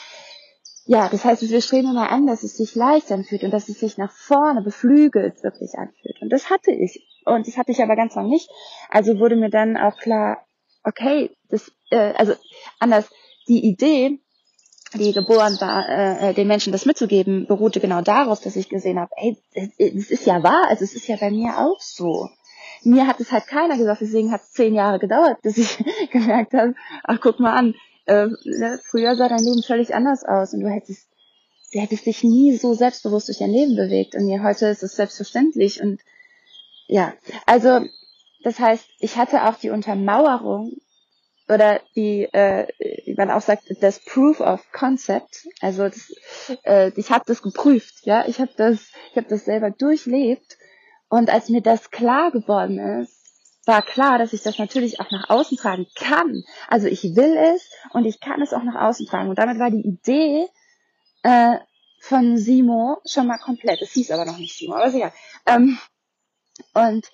ja, 0.84 1.08
das 1.08 1.24
heißt, 1.24 1.48
wir 1.48 1.60
streben 1.60 1.90
immer 1.90 2.10
an, 2.10 2.26
dass 2.26 2.42
es 2.42 2.56
sich 2.56 2.74
leicht 2.74 3.12
anfühlt 3.12 3.44
und 3.44 3.52
dass 3.52 3.68
es 3.68 3.78
sich 3.78 3.98
nach 3.98 4.10
vorne 4.10 4.62
beflügelt 4.62 5.42
wirklich 5.42 5.74
anfühlt. 5.76 6.20
Und 6.20 6.30
das 6.30 6.50
hatte 6.50 6.72
ich. 6.72 7.06
Und 7.24 7.46
das 7.46 7.56
hatte 7.56 7.70
ich 7.70 7.80
aber 7.82 7.94
ganz 7.94 8.16
lang 8.16 8.28
nicht. 8.28 8.50
Also 8.88 9.18
wurde 9.18 9.36
mir 9.36 9.50
dann 9.50 9.76
auch 9.76 9.96
klar, 9.96 10.44
okay, 10.82 11.30
das, 11.48 11.70
äh, 11.90 12.12
also 12.16 12.34
anders, 12.80 13.08
die 13.46 13.64
Idee, 13.64 14.18
die 14.94 15.12
geboren 15.12 15.56
war, 15.60 15.88
äh, 15.88 16.30
äh 16.30 16.34
den 16.34 16.48
Menschen 16.48 16.72
das 16.72 16.84
mitzugeben, 16.84 17.46
beruhte 17.46 17.78
genau 17.78 18.02
darauf, 18.02 18.40
dass 18.40 18.56
ich 18.56 18.68
gesehen 18.68 18.98
habe, 18.98 19.12
ey, 19.16 19.36
es 19.78 20.10
ist 20.10 20.26
ja 20.26 20.42
wahr, 20.42 20.66
also 20.68 20.82
es 20.84 20.94
ist 20.94 21.06
ja 21.06 21.16
bei 21.16 21.30
mir 21.30 21.58
auch 21.58 21.80
so. 21.80 22.28
Mir 22.82 23.06
hat 23.06 23.20
es 23.20 23.30
halt 23.30 23.46
keiner 23.46 23.76
gesagt, 23.76 24.00
deswegen 24.00 24.32
hat 24.32 24.42
es 24.42 24.50
zehn 24.50 24.74
Jahre 24.74 24.98
gedauert, 24.98 25.40
bis 25.42 25.58
ich 25.58 25.78
gemerkt 26.10 26.54
habe, 26.54 26.74
ach 27.04 27.20
guck 27.20 27.38
mal 27.38 27.54
an, 27.56 27.74
äh, 28.06 28.28
früher 28.84 29.16
sah 29.16 29.28
dein 29.28 29.44
Leben 29.44 29.62
völlig 29.62 29.94
anders 29.94 30.24
aus 30.24 30.54
und 30.54 30.60
du 30.60 30.68
hättest, 30.68 31.08
du 31.72 31.80
hättest 31.80 32.06
dich 32.06 32.22
nie 32.24 32.56
so 32.56 32.74
selbstbewusst 32.74 33.28
durch 33.28 33.38
dein 33.38 33.50
Leben 33.50 33.76
bewegt 33.76 34.14
und 34.14 34.26
hier 34.26 34.42
heute 34.42 34.66
ist 34.66 34.82
es 34.82 34.96
selbstverständlich 34.96 35.80
und 35.80 36.00
ja, 36.88 37.14
also 37.46 37.86
das 38.42 38.58
heißt, 38.58 38.84
ich 38.98 39.16
hatte 39.16 39.44
auch 39.44 39.54
die 39.54 39.70
Untermauerung 39.70 40.76
oder 41.48 41.80
die, 41.94 42.24
äh, 42.32 42.66
wie 43.04 43.14
man 43.14 43.30
auch 43.30 43.40
sagt, 43.40 43.64
das 43.80 44.00
Proof 44.00 44.40
of 44.40 44.60
Concept. 44.72 45.46
Also 45.60 45.84
das, 45.84 46.12
äh, 46.64 46.90
ich 46.96 47.10
habe 47.10 47.24
das 47.26 47.42
geprüft, 47.42 48.04
ja, 48.04 48.26
ich 48.26 48.40
habe 48.40 48.52
das, 48.56 48.90
ich 49.10 49.16
habe 49.16 49.28
das 49.28 49.44
selber 49.44 49.70
durchlebt 49.70 50.58
und 51.08 51.30
als 51.30 51.48
mir 51.48 51.62
das 51.62 51.90
klar 51.90 52.30
geworden 52.30 52.78
ist, 52.78 53.21
war 53.64 53.82
klar, 53.82 54.18
dass 54.18 54.32
ich 54.32 54.42
das 54.42 54.58
natürlich 54.58 55.00
auch 55.00 55.10
nach 55.10 55.30
außen 55.30 55.56
tragen 55.56 55.86
kann. 55.94 56.44
Also 56.68 56.88
ich 56.88 57.02
will 57.02 57.36
es 57.36 57.70
und 57.92 58.04
ich 58.04 58.20
kann 58.20 58.42
es 58.42 58.52
auch 58.52 58.62
nach 58.62 58.80
außen 58.88 59.06
tragen. 59.06 59.28
Und 59.28 59.38
damit 59.38 59.58
war 59.58 59.70
die 59.70 59.86
Idee 59.86 60.48
äh, 61.22 61.56
von 62.00 62.36
Simo 62.36 63.00
schon 63.06 63.26
mal 63.26 63.38
komplett. 63.38 63.80
Es 63.80 63.92
hieß 63.92 64.10
aber 64.10 64.24
noch 64.24 64.38
nicht 64.38 64.56
Simo, 64.56 64.74
aber 64.74 64.90
sicher. 64.90 65.12
Ähm, 65.46 65.78
und 66.74 67.06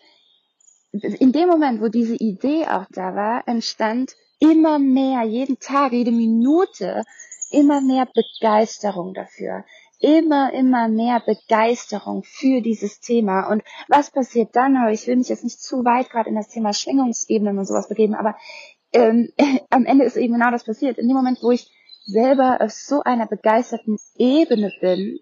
in 0.93 1.33
dem 1.33 1.49
Moment, 1.49 1.83
wo 1.83 1.89
diese 1.89 2.15
Idee 2.15 2.67
auch 2.67 2.87
da 2.91 3.15
war, 3.15 3.47
entstand 3.47 4.17
immer 4.41 4.79
mehr, 4.79 5.23
jeden 5.25 5.59
Tag, 5.59 5.93
jede 5.93 6.13
Minute, 6.13 7.05
immer 7.51 7.81
mehr 7.81 8.07
Begeisterung 8.07 9.13
dafür. 9.13 9.65
Immer, 10.01 10.53
immer 10.53 10.89
mehr 10.89 11.21
Begeisterung 11.25 12.23
für 12.23 12.61
dieses 12.61 13.01
Thema. 13.01 13.51
Und 13.51 13.63
was 13.89 14.11
passiert 14.11 14.55
dann? 14.55 14.77
Ich 14.93 15.07
will 15.07 15.17
mich 15.17 15.29
jetzt 15.29 15.45
nicht 15.45 15.61
zu 15.61 15.85
weit 15.85 16.11
gerade 16.11 16.31
in 16.31 16.37
das 16.37 16.49
Thema 16.49 16.73
Schwingungsebenen 16.73 17.59
und 17.59 17.65
sowas 17.65 17.89
begeben, 17.89 18.15
aber 18.15 18.37
ähm, 18.93 19.31
am 19.71 19.87
Ende 19.87 20.05
ist 20.05 20.17
eben 20.17 20.35
genau 20.35 20.51
das 20.51 20.65
passiert. 20.65 20.99
In 20.99 21.09
dem 21.09 21.17
Moment, 21.17 21.39
wo 21.43 21.51
ich 21.51 21.71
selber 22.05 22.59
auf 22.61 22.71
so 22.71 23.03
einer 23.03 23.27
begeisterten 23.27 23.99
Ebene 24.17 24.73
bin, 24.81 25.19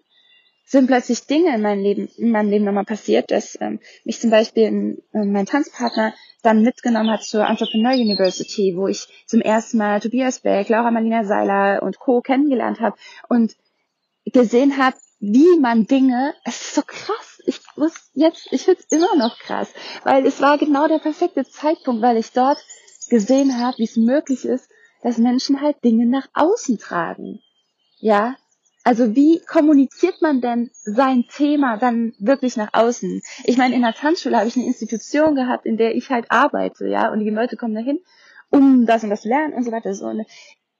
sind 0.67 0.87
plötzlich 0.87 1.25
Dinge 1.25 1.55
in 1.55 1.61
meinem 1.61 1.81
Leben, 1.81 2.09
in 2.17 2.31
meinem 2.31 2.49
Leben 2.49 2.65
nochmal 2.65 2.83
passiert, 2.83 3.31
dass 3.31 3.57
ähm, 3.61 3.79
mich 4.03 4.19
zum 4.19 4.29
Beispiel 4.29 4.63
in, 4.63 4.97
äh, 5.13 5.23
mein 5.23 5.45
Tanzpartner 5.45 6.13
dann 6.43 6.61
mitgenommen 6.61 7.09
hat 7.09 7.23
zur 7.23 7.47
Entrepreneur 7.47 7.93
University, 7.93 8.73
wo 8.75 8.87
ich 8.87 9.07
zum 9.25 9.41
ersten 9.41 9.77
Mal 9.77 10.01
Tobias 10.01 10.41
Beck, 10.41 10.67
Laura 10.67 10.91
Marlina 10.91 11.23
Seiler 11.23 11.81
und 11.83 11.99
Co. 11.99 12.21
kennengelernt 12.21 12.81
habe 12.81 12.97
und 13.29 13.55
gesehen 14.31 14.77
habe, 14.77 14.97
wie 15.19 15.59
man 15.59 15.85
Dinge, 15.85 16.33
es 16.43 16.61
ist 16.61 16.75
so 16.75 16.81
krass, 16.85 17.41
ich 17.45 17.59
muss 17.75 18.11
jetzt, 18.13 18.47
ich 18.51 18.63
finde 18.63 18.81
es 18.81 18.97
immer 18.97 19.15
noch 19.15 19.39
krass, 19.39 19.69
weil 20.03 20.25
es 20.25 20.41
war 20.41 20.57
genau 20.57 20.87
der 20.87 20.99
perfekte 20.99 21.45
Zeitpunkt, 21.45 22.01
weil 22.01 22.17
ich 22.17 22.31
dort 22.31 22.59
gesehen 23.09 23.59
habe, 23.59 23.77
wie 23.77 23.85
es 23.85 23.95
möglich 23.95 24.45
ist, 24.45 24.69
dass 25.01 25.17
Menschen 25.17 25.61
halt 25.61 25.83
Dinge 25.83 26.05
nach 26.05 26.27
außen 26.33 26.77
tragen. 26.77 27.41
Ja, 27.99 28.35
also 28.83 29.15
wie 29.15 29.41
kommuniziert 29.45 30.21
man 30.21 30.39
denn 30.39 30.69
sein 30.83 31.25
Thema 31.29 31.77
dann 31.77 32.13
wirklich 32.19 32.55
nach 32.57 32.69
außen? 32.73 33.21
Ich 33.43 33.57
meine, 33.57 33.75
in 33.75 33.81
der 33.81 33.93
Tanzschule 33.93 34.37
habe 34.37 34.47
ich 34.47 34.55
eine 34.55 34.65
Institution 34.65 35.35
gehabt, 35.35 35.65
in 35.65 35.77
der 35.77 35.95
ich 35.95 36.09
halt 36.09 36.31
arbeite, 36.31 36.87
ja, 36.87 37.11
und 37.11 37.19
die 37.19 37.29
Leute 37.29 37.57
kommen 37.57 37.75
dahin, 37.75 37.99
um 38.49 38.85
das 38.85 39.03
und 39.03 39.09
das 39.09 39.23
zu 39.23 39.29
lernen 39.29 39.53
und 39.53 39.63
so 39.63 39.71
weiter. 39.71 39.93
So. 39.93 40.13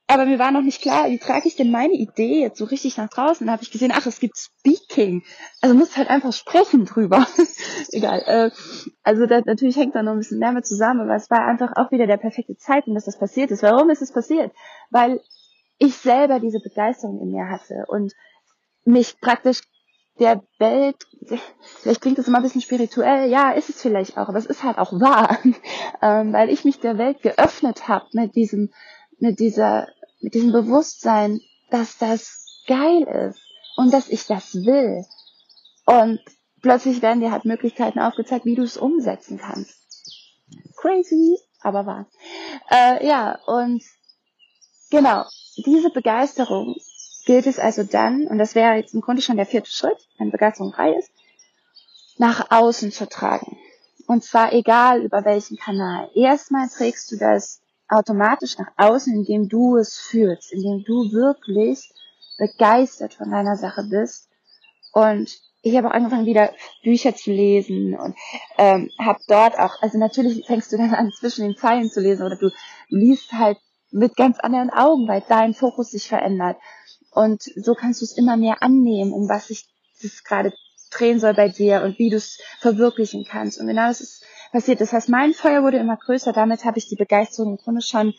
Aber 0.10 0.26
mir 0.26 0.40
war 0.40 0.52
noch 0.52 0.62
nicht 0.62 0.82
klar, 0.82 1.10
wie 1.10 1.20
trage 1.20 1.50
ich 1.50 1.58
denn 1.58 1.70
meine 1.70 1.94
Idee 1.94 2.42
jetzt 2.42 2.60
so 2.60 2.66
richtig 2.66 2.96
nach 2.96 3.10
draußen? 3.10 3.46
Da 3.46 3.54
habe 3.54 3.64
ich 3.64 3.72
gesehen, 3.72 3.92
ach, 3.94 4.06
es 4.06 4.22
gibt 4.22 4.38
Speaking. 4.38 5.24
Also 5.62 5.76
muss 5.76 5.98
halt 5.98 6.10
einfach 6.10 6.32
sprechen 6.32 6.86
drüber. 6.86 7.28
Egal. 7.92 8.24
Äh, 8.26 8.52
also 9.04 9.26
das, 9.26 9.44
natürlich 9.46 9.76
hängt 9.76 9.96
da 9.96 10.04
noch 10.04 10.14
ein 10.14 10.20
bisschen 10.20 10.40
mehr 10.40 10.54
mit 10.54 10.66
zusammen, 10.66 11.02
aber 11.02 11.16
es 11.16 11.30
war 11.30 11.46
einfach 11.46 11.74
auch 11.76 11.92
wieder 11.92 12.08
der 12.08 12.18
perfekte 12.18 12.56
Zeitpunkt, 12.56 12.96
dass 12.96 13.06
das 13.06 13.20
passiert 13.20 13.52
ist. 13.52 13.64
Warum 13.64 13.90
ist 13.90 14.02
es 14.02 14.14
passiert? 14.14 14.54
Weil 14.92 15.20
ich 15.78 15.96
selber 15.98 16.40
diese 16.40 16.60
Begeisterung 16.60 17.20
in 17.22 17.32
mir 17.32 17.50
hatte 17.50 17.84
und 17.88 18.14
mich 18.86 19.20
praktisch 19.20 19.62
der 20.20 20.42
Welt, 20.58 20.96
vielleicht 21.82 22.02
klingt 22.02 22.18
das 22.18 22.28
immer 22.28 22.38
ein 22.38 22.44
bisschen 22.44 22.62
spirituell, 22.62 23.30
ja, 23.30 23.52
ist 23.52 23.70
es 23.70 23.82
vielleicht 23.82 24.18
auch, 24.18 24.30
aber 24.30 24.38
es 24.38 24.46
ist 24.46 24.64
halt 24.64 24.78
auch 24.78 24.94
wahr, 24.94 25.38
ähm, 26.02 26.34
weil 26.34 26.50
ich 26.50 26.66
mich 26.66 26.80
der 26.80 26.98
Welt 26.98 27.22
geöffnet 27.22 27.88
habe 27.88 28.06
mit 28.14 28.36
diesem, 28.36 28.72
mit 29.20 29.40
dieser, 29.40 29.88
mit 30.20 30.34
diesem 30.34 30.52
Bewusstsein, 30.52 31.40
dass 31.70 31.98
das 31.98 32.64
geil 32.68 33.04
ist 33.04 33.42
und 33.78 33.94
dass 33.94 34.10
ich 34.10 34.26
das 34.26 34.56
will. 34.56 35.06
Und 35.86 36.20
plötzlich 36.62 37.02
werden 37.02 37.22
dir 37.22 37.32
halt 37.32 37.46
Möglichkeiten 37.46 38.00
aufgezeigt, 38.00 38.46
wie 38.46 38.56
du 38.56 38.64
es 38.64 38.78
umsetzen 38.78 39.38
kannst. 39.38 39.76
Crazy, 40.78 41.38
aber 41.62 41.86
wahr. 41.86 42.08
Äh, 42.70 43.06
ja, 43.08 43.40
und 43.46 43.84
genau, 44.90 45.26
diese 45.58 45.90
Begeisterung 45.90 46.76
gilt 47.26 47.48
es 47.48 47.60
also 47.60 47.84
dann, 47.84 48.28
und 48.28 48.38
das 48.38 48.56
wäre 48.56 48.76
jetzt 48.76 48.94
im 48.94 49.02
Grunde 49.02 49.22
schon 49.22 49.38
der 49.38 49.46
vierte 49.46 49.70
Schritt, 49.70 49.98
wenn 50.18 50.32
Begeisterung 50.32 50.74
frei 50.74 50.94
ist, 50.94 51.12
nach 52.18 52.52
außen 52.52 52.92
zu 52.92 53.08
tragen. 53.08 53.58
Und 54.08 54.24
zwar 54.24 54.54
egal 54.54 55.04
über 55.04 55.26
welchen 55.26 55.58
Kanal. 55.58 56.10
Erstmal 56.16 56.70
trägst 56.70 57.12
du 57.12 57.18
das 57.18 57.62
automatisch 57.90 58.58
nach 58.58 58.72
außen, 58.78 59.14
indem 59.14 59.48
du 59.48 59.78
es 59.78 59.98
fühlst, 59.98 60.52
indem 60.52 60.84
du 60.84 61.12
wirklich 61.12 61.92
begeistert 62.38 63.14
von 63.14 63.32
deiner 63.32 63.56
Sache 63.56 63.84
bist. 63.90 64.30
Und 64.94 65.30
ich 65.62 65.76
habe 65.76 65.90
auch 65.90 65.94
angefangen, 65.94 66.26
wieder 66.26 66.54
Bücher 66.84 67.16
zu 67.16 67.32
lesen 67.32 67.98
und 67.98 68.16
ähm, 68.58 68.90
habe 69.00 69.20
dort 69.28 69.58
auch, 69.60 69.82
also 69.82 69.98
natürlich 69.98 70.46
fängst 70.46 70.72
du 70.72 70.78
dann 70.78 70.94
an, 70.94 71.12
zwischen 71.12 71.44
den 71.44 71.58
Zeilen 71.58 71.90
zu 71.90 72.00
lesen 72.00 72.26
oder 72.26 72.38
du 72.38 72.52
liest 72.90 73.34
halt 73.34 73.58
mit 73.92 74.16
ganz 74.16 74.40
anderen 74.40 74.70
Augen, 74.70 75.08
weil 75.08 75.24
dein 75.28 75.54
Fokus 75.54 75.92
sich 75.92 76.08
verändert. 76.08 76.58
Und 77.12 77.42
so 77.42 77.74
kannst 77.74 78.02
du 78.02 78.06
es 78.06 78.18
immer 78.18 78.38
mehr 78.38 78.62
annehmen, 78.62 79.14
um 79.14 79.28
was 79.28 79.48
sich 79.48 79.66
das 80.02 80.24
gerade 80.24 80.54
drehen 80.92 81.20
soll 81.20 81.34
bei 81.34 81.50
dir 81.50 81.82
und 81.84 81.98
wie 82.00 82.10
du 82.10 82.18
es 82.18 82.40
verwirklichen 82.60 83.26
kannst. 83.26 83.60
Und 83.60 83.68
genau 83.68 83.88
das 83.88 84.02
ist 84.02 84.17
passiert. 84.52 84.82
Das 84.82 84.94
heißt, 84.94 85.10
mein 85.10 85.34
Feuer 85.34 85.64
wurde 85.64 85.78
immer 85.78 85.98
größer. 85.98 86.34
Damit 86.34 86.66
habe 86.66 86.78
ich 86.78 86.88
die 86.88 86.96
Begeisterung 86.96 87.52
im 87.52 87.58
Grunde 87.58 87.82
schon 87.82 88.14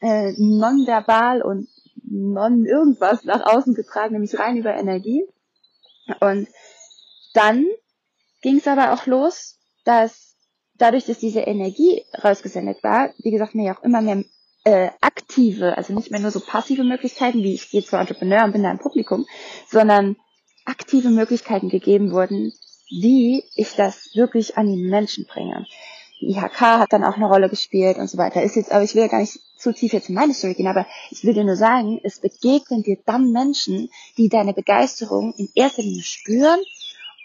äh, 0.00 0.32
nonverbal 0.36 1.42
und 1.42 1.68
non 2.04 2.64
irgendwas 2.64 3.24
nach 3.24 3.44
außen 3.46 3.74
getragen, 3.74 4.14
nämlich 4.14 4.38
rein 4.38 4.56
über 4.56 4.74
Energie. 4.74 5.24
Und 6.20 6.48
dann 7.34 7.66
ging 8.42 8.58
es 8.58 8.66
aber 8.66 8.92
auch 8.92 9.06
los, 9.06 9.58
dass 9.84 10.36
dadurch, 10.74 11.06
dass 11.06 11.18
diese 11.18 11.40
Energie 11.40 12.04
rausgesendet 12.22 12.82
war, 12.82 13.10
wie 13.18 13.30
gesagt, 13.30 13.54
mir 13.54 13.76
auch 13.76 13.82
immer 13.82 14.00
mehr 14.00 14.24
äh, 14.64 14.90
aktive, 15.00 15.76
also 15.76 15.92
nicht 15.92 16.10
mehr 16.10 16.20
nur 16.20 16.30
so 16.30 16.40
passive 16.40 16.84
Möglichkeiten, 16.84 17.42
wie 17.42 17.54
ich 17.54 17.70
gehe 17.70 17.84
zu 17.84 17.96
Entrepreneur 17.96 18.44
und 18.44 18.52
bin 18.52 18.62
da 18.62 18.70
im 18.70 18.78
Publikum, 18.78 19.26
sondern 19.68 20.16
aktive 20.64 21.10
Möglichkeiten 21.10 21.68
gegeben 21.68 22.12
wurden, 22.12 22.52
wie 22.90 23.44
ich 23.54 23.74
das 23.74 24.14
wirklich 24.14 24.56
an 24.56 24.66
die 24.66 24.82
Menschen 24.82 25.26
bringe. 25.26 25.66
Die 26.20 26.30
IHK 26.30 26.60
hat 26.60 26.92
dann 26.92 27.04
auch 27.04 27.16
eine 27.16 27.26
Rolle 27.26 27.48
gespielt 27.48 27.96
und 27.96 28.10
so 28.10 28.18
weiter. 28.18 28.42
Ist 28.42 28.56
jetzt, 28.56 28.72
aber 28.72 28.82
ich 28.82 28.94
will 28.94 29.02
ja 29.02 29.08
gar 29.08 29.20
nicht 29.20 29.38
zu 29.56 29.72
tief 29.72 29.92
jetzt 29.92 30.08
in 30.08 30.14
meine 30.14 30.34
Story 30.34 30.54
gehen, 30.54 30.66
aber 30.66 30.86
ich 31.10 31.24
will 31.24 31.34
dir 31.34 31.44
nur 31.44 31.56
sagen, 31.56 32.00
es 32.02 32.20
begegnen 32.20 32.82
dir 32.82 32.98
dann 33.06 33.30
Menschen, 33.30 33.90
die 34.16 34.28
deine 34.28 34.52
Begeisterung 34.52 35.34
in 35.36 35.48
erster 35.54 35.82
Linie 35.82 36.02
spüren 36.02 36.60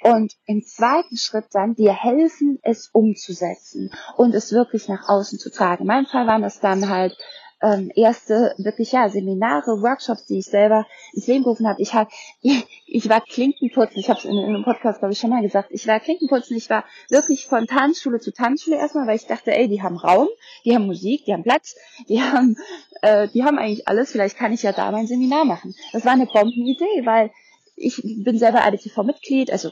und 0.01 0.35
im 0.45 0.63
zweiten 0.63 1.17
Schritt 1.17 1.45
dann 1.53 1.75
dir 1.75 1.93
helfen, 1.93 2.59
es 2.61 2.89
umzusetzen 2.91 3.91
und 4.17 4.35
es 4.35 4.51
wirklich 4.51 4.87
nach 4.87 5.07
außen 5.07 5.39
zu 5.39 5.49
tragen. 5.49 5.83
In 5.83 5.87
meinem 5.87 6.05
Fall 6.05 6.27
waren 6.27 6.41
das 6.41 6.59
dann 6.59 6.89
halt 6.89 7.17
ähm, 7.63 7.91
erste 7.95 8.53
wirklich 8.57 8.91
ja 8.91 9.09
Seminare, 9.09 9.81
Workshops, 9.81 10.25
die 10.25 10.39
ich 10.39 10.45
selber 10.45 10.85
ins 11.13 11.27
Leben 11.27 11.43
gerufen 11.43 11.67
habe. 11.67 11.81
Ich 11.81 11.93
hab, 11.93 12.11
ich, 12.41 12.65
ich 12.85 13.09
war 13.09 13.21
Klinkenputzen. 13.21 13.97
Ich 13.97 14.09
habe 14.09 14.19
es 14.19 14.25
in, 14.25 14.37
in, 14.37 14.43
einem 14.43 14.63
Podcast 14.63 14.99
glaube 14.99 15.13
ich 15.13 15.19
schon 15.19 15.29
mal 15.29 15.41
gesagt. 15.41 15.69
Ich 15.71 15.87
war 15.87 15.99
Klinkenputzen. 15.99 16.57
Ich 16.57 16.69
war 16.69 16.83
wirklich 17.09 17.47
von 17.47 17.65
Tanzschule 17.65 18.19
zu 18.19 18.33
Tanzschule 18.33 18.75
erstmal, 18.75 19.07
weil 19.07 19.15
ich 19.15 19.27
dachte, 19.27 19.55
ey, 19.55 19.69
die 19.69 19.81
haben 19.81 19.97
Raum, 19.97 20.27
die 20.65 20.75
haben 20.75 20.85
Musik, 20.85 21.23
die 21.25 21.33
haben 21.33 21.43
Platz, 21.43 21.75
die 22.09 22.21
haben, 22.21 22.57
äh, 23.01 23.29
die 23.29 23.43
haben 23.43 23.57
eigentlich 23.57 23.87
alles. 23.87 24.11
Vielleicht 24.11 24.37
kann 24.37 24.51
ich 24.51 24.63
ja 24.63 24.73
da 24.73 24.91
mein 24.91 25.07
Seminar 25.07 25.45
machen. 25.45 25.73
Das 25.93 26.03
war 26.03 26.11
eine 26.11 26.25
Bombenidee, 26.25 27.05
weil 27.05 27.31
ich 27.75 28.01
bin 28.03 28.37
selber 28.37 28.65
ADTV-Mitglied, 28.65 29.51
also 29.51 29.71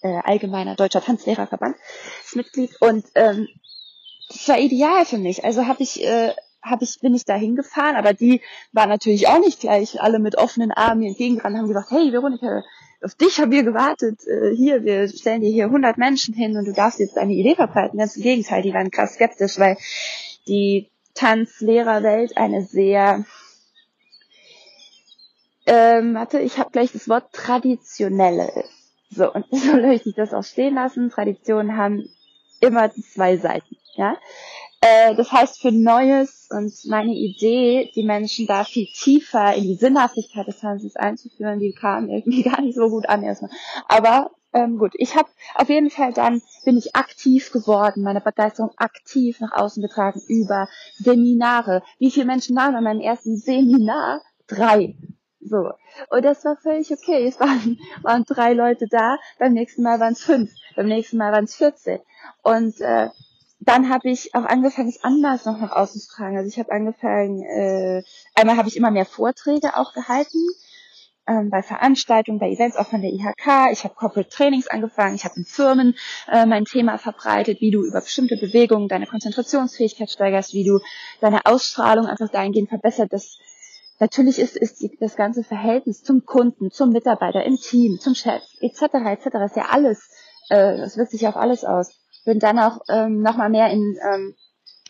äh, 0.00 0.18
allgemeiner 0.24 0.74
deutscher 0.74 1.02
Tanzlehrerverband, 1.02 1.76
Mitglied 2.34 2.70
und 2.80 3.04
ähm, 3.14 3.48
das 4.28 4.48
war 4.48 4.58
ideal 4.58 5.04
für 5.04 5.18
mich. 5.18 5.44
Also 5.44 5.66
habe 5.66 5.82
ich 5.82 6.02
äh, 6.02 6.32
hab 6.62 6.82
ich, 6.82 7.00
bin 7.00 7.14
ich 7.14 7.24
da 7.24 7.34
hingefahren, 7.34 7.96
aber 7.96 8.14
die 8.14 8.40
waren 8.72 8.88
natürlich 8.88 9.28
auch 9.28 9.40
nicht 9.40 9.60
gleich 9.60 10.00
alle 10.00 10.18
mit 10.18 10.36
offenen 10.38 10.70
Armen 10.70 11.00
mir 11.00 11.08
entgegengerannt, 11.08 11.56
haben 11.56 11.68
gesagt, 11.68 11.90
hey 11.90 12.12
Veronika, 12.12 12.62
auf 13.02 13.14
dich 13.14 13.40
haben 13.40 13.50
wir 13.50 13.64
gewartet, 13.64 14.20
äh, 14.26 14.54
hier, 14.54 14.84
wir 14.84 15.08
stellen 15.08 15.40
dir 15.40 15.50
hier 15.50 15.64
100 15.64 15.98
Menschen 15.98 16.34
hin 16.34 16.56
und 16.56 16.66
du 16.66 16.72
darfst 16.72 17.00
jetzt 17.00 17.16
deine 17.16 17.32
Idee 17.32 17.56
verbreiten. 17.56 17.98
Ganz 17.98 18.16
im 18.16 18.22
Gegenteil, 18.22 18.62
die 18.62 18.72
waren 18.72 18.90
krass 18.90 19.14
skeptisch, 19.14 19.58
weil 19.58 19.76
die 20.46 20.88
Tanzlehrerwelt 21.14 22.36
eine 22.36 22.62
sehr, 22.62 23.24
ähm, 25.66 26.14
warte, 26.14 26.40
ich 26.40 26.58
habe 26.58 26.70
gleich 26.70 26.92
das 26.92 27.08
Wort 27.08 27.32
traditionelle. 27.32 28.50
So, 29.10 29.32
und 29.32 29.46
so 29.50 29.72
möchte 29.76 30.08
ich 30.08 30.14
das 30.14 30.32
auch 30.32 30.44
stehen 30.44 30.74
lassen. 30.74 31.10
Traditionen 31.10 31.76
haben 31.76 32.08
immer 32.60 32.92
zwei 32.92 33.36
Seiten, 33.36 33.76
ja. 33.94 34.16
Äh, 34.84 35.14
das 35.14 35.30
heißt, 35.30 35.60
für 35.62 35.70
Neues 35.70 36.48
und 36.50 36.72
meine 36.86 37.14
Idee, 37.14 37.92
die 37.94 38.02
Menschen 38.02 38.48
da 38.48 38.64
viel 38.64 38.88
tiefer 38.92 39.54
in 39.54 39.62
die 39.62 39.76
Sinnhaftigkeit 39.76 40.48
des 40.48 40.58
Tanzes 40.58 40.96
einzuführen, 40.96 41.60
die 41.60 41.72
kam 41.72 42.08
irgendwie 42.08 42.42
gar 42.50 42.60
nicht 42.60 42.74
so 42.74 42.88
gut 42.88 43.08
an 43.08 43.22
erstmal. 43.22 43.52
Aber 43.86 44.32
ähm, 44.52 44.78
gut, 44.78 44.90
ich 44.96 45.14
habe 45.14 45.28
auf 45.54 45.68
jeden 45.68 45.88
Fall 45.88 46.12
dann 46.12 46.42
bin 46.64 46.76
ich 46.76 46.96
aktiv 46.96 47.52
geworden, 47.52 48.02
meine 48.02 48.20
Begeisterung 48.20 48.72
aktiv 48.76 49.38
nach 49.38 49.52
außen 49.52 49.80
getragen 49.80 50.20
über 50.26 50.68
Seminare. 50.96 51.84
Wie 52.00 52.10
viele 52.10 52.26
Menschen 52.26 52.56
waren 52.56 52.74
bei 52.74 52.80
meinem 52.80 53.00
ersten 53.00 53.36
Seminar? 53.36 54.20
Drei. 54.48 54.96
So. 55.38 55.70
Und 56.10 56.24
das 56.24 56.44
war 56.44 56.56
völlig 56.56 56.90
okay. 56.90 57.24
Es 57.24 57.38
waren, 57.38 57.78
waren 58.02 58.24
drei 58.24 58.52
Leute 58.52 58.88
da, 58.90 59.18
beim 59.38 59.52
nächsten 59.52 59.82
Mal 59.84 60.00
waren 60.00 60.14
es 60.14 60.24
fünf, 60.24 60.50
beim 60.74 60.86
nächsten 60.86 61.18
Mal 61.18 61.30
waren 61.30 61.44
es 61.44 61.54
14. 61.54 62.00
Und 62.42 62.80
äh, 62.80 63.10
dann 63.64 63.88
habe 63.88 64.10
ich 64.10 64.34
auch 64.34 64.44
angefangen, 64.44 64.88
es 64.88 65.04
anders 65.04 65.44
noch 65.44 65.58
nach 65.58 65.72
außen 65.72 66.00
zu 66.00 66.08
tragen. 66.08 66.36
Also 66.36 66.48
ich 66.48 66.58
habe 66.58 66.72
angefangen, 66.72 67.42
äh, 67.42 68.02
einmal 68.34 68.56
habe 68.56 68.68
ich 68.68 68.76
immer 68.76 68.90
mehr 68.90 69.04
Vorträge 69.04 69.76
auch 69.76 69.92
gehalten, 69.92 70.38
ähm, 71.28 71.50
bei 71.50 71.62
Veranstaltungen, 71.62 72.40
bei 72.40 72.50
Events, 72.50 72.76
auch 72.76 72.88
von 72.88 73.00
der 73.00 73.12
IHK. 73.12 73.70
Ich 73.70 73.84
habe 73.84 73.94
Corporate 73.94 74.28
Trainings 74.28 74.66
angefangen, 74.66 75.14
ich 75.14 75.24
habe 75.24 75.36
in 75.36 75.44
Firmen 75.44 75.94
äh, 76.28 76.44
mein 76.46 76.64
Thema 76.64 76.98
verbreitet, 76.98 77.60
wie 77.60 77.70
du 77.70 77.84
über 77.84 78.00
bestimmte 78.00 78.36
Bewegungen 78.36 78.88
deine 78.88 79.06
Konzentrationsfähigkeit 79.06 80.10
steigerst, 80.10 80.52
wie 80.54 80.64
du 80.64 80.80
deine 81.20 81.46
Ausstrahlung 81.46 82.06
einfach 82.06 82.30
dahingehend 82.30 82.68
verbessert, 82.68 83.12
dass 83.12 83.38
natürlich 84.00 84.40
ist, 84.40 84.56
ist 84.56 84.84
das 84.98 85.14
ganze 85.14 85.44
Verhältnis 85.44 86.02
zum 86.02 86.24
Kunden, 86.26 86.72
zum 86.72 86.90
Mitarbeiter, 86.90 87.44
im 87.44 87.56
Team, 87.56 88.00
zum 88.00 88.16
Chef, 88.16 88.42
etc., 88.60 88.82
etc., 89.06 89.26
ist 89.44 89.56
ja 89.56 89.66
alles, 89.70 90.10
äh, 90.48 90.78
das 90.78 90.96
wirkt 90.96 91.12
sich 91.12 91.28
auf 91.28 91.36
alles 91.36 91.64
aus 91.64 92.01
bin 92.24 92.38
dann 92.38 92.58
auch 92.58 92.80
ähm, 92.88 93.22
nochmal 93.22 93.50
mehr 93.50 93.70
in 93.70 93.96
ähm, 94.12 94.34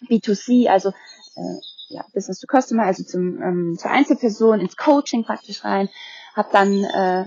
B2C, 0.08 0.68
also 0.68 0.90
äh, 0.90 1.60
ja, 1.88 2.04
Business 2.14 2.40
to 2.40 2.46
Customer, 2.46 2.84
also 2.84 3.04
zum, 3.04 3.40
ähm, 3.42 3.76
zur 3.78 3.90
Einzelperson, 3.90 4.60
ins 4.60 4.76
Coaching 4.76 5.24
praktisch 5.24 5.64
rein, 5.64 5.88
habe 6.34 6.48
dann 6.52 6.84
äh, 6.84 7.24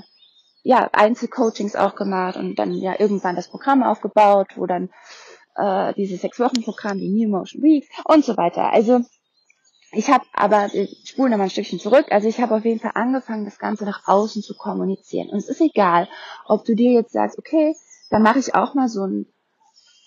ja 0.63 0.89
Einzelcoachings 0.91 1.75
auch 1.75 1.95
gemacht 1.95 2.37
und 2.37 2.55
dann 2.55 2.73
ja 2.73 2.99
irgendwann 2.99 3.35
das 3.35 3.49
Programm 3.49 3.83
aufgebaut, 3.83 4.47
wo 4.55 4.65
dann 4.65 4.89
äh, 5.55 5.93
dieses 5.93 6.21
sechs 6.21 6.39
Wochen 6.39 6.63
Programm, 6.63 6.97
die 6.97 7.09
New 7.09 7.29
Motion 7.29 7.61
Weeks 7.61 7.87
und 8.03 8.25
so 8.25 8.35
weiter. 8.35 8.73
Also 8.73 9.01
ich 9.91 10.09
habe 10.09 10.25
aber, 10.33 10.73
ich 10.73 11.03
spule 11.05 11.29
nochmal 11.29 11.47
ein 11.47 11.51
Stückchen 11.51 11.79
zurück, 11.79 12.07
also 12.09 12.27
ich 12.27 12.41
habe 12.41 12.55
auf 12.55 12.65
jeden 12.65 12.79
Fall 12.79 12.91
angefangen, 12.95 13.45
das 13.45 13.59
Ganze 13.59 13.85
nach 13.85 14.07
außen 14.07 14.41
zu 14.41 14.55
kommunizieren. 14.55 15.29
Und 15.29 15.37
es 15.37 15.47
ist 15.47 15.61
egal, 15.61 16.09
ob 16.47 16.65
du 16.65 16.75
dir 16.75 16.91
jetzt 16.91 17.13
sagst, 17.13 17.37
okay, 17.37 17.75
dann 18.09 18.23
mache 18.23 18.39
ich 18.39 18.55
auch 18.55 18.73
mal 18.73 18.89
so 18.89 19.05
ein 19.05 19.27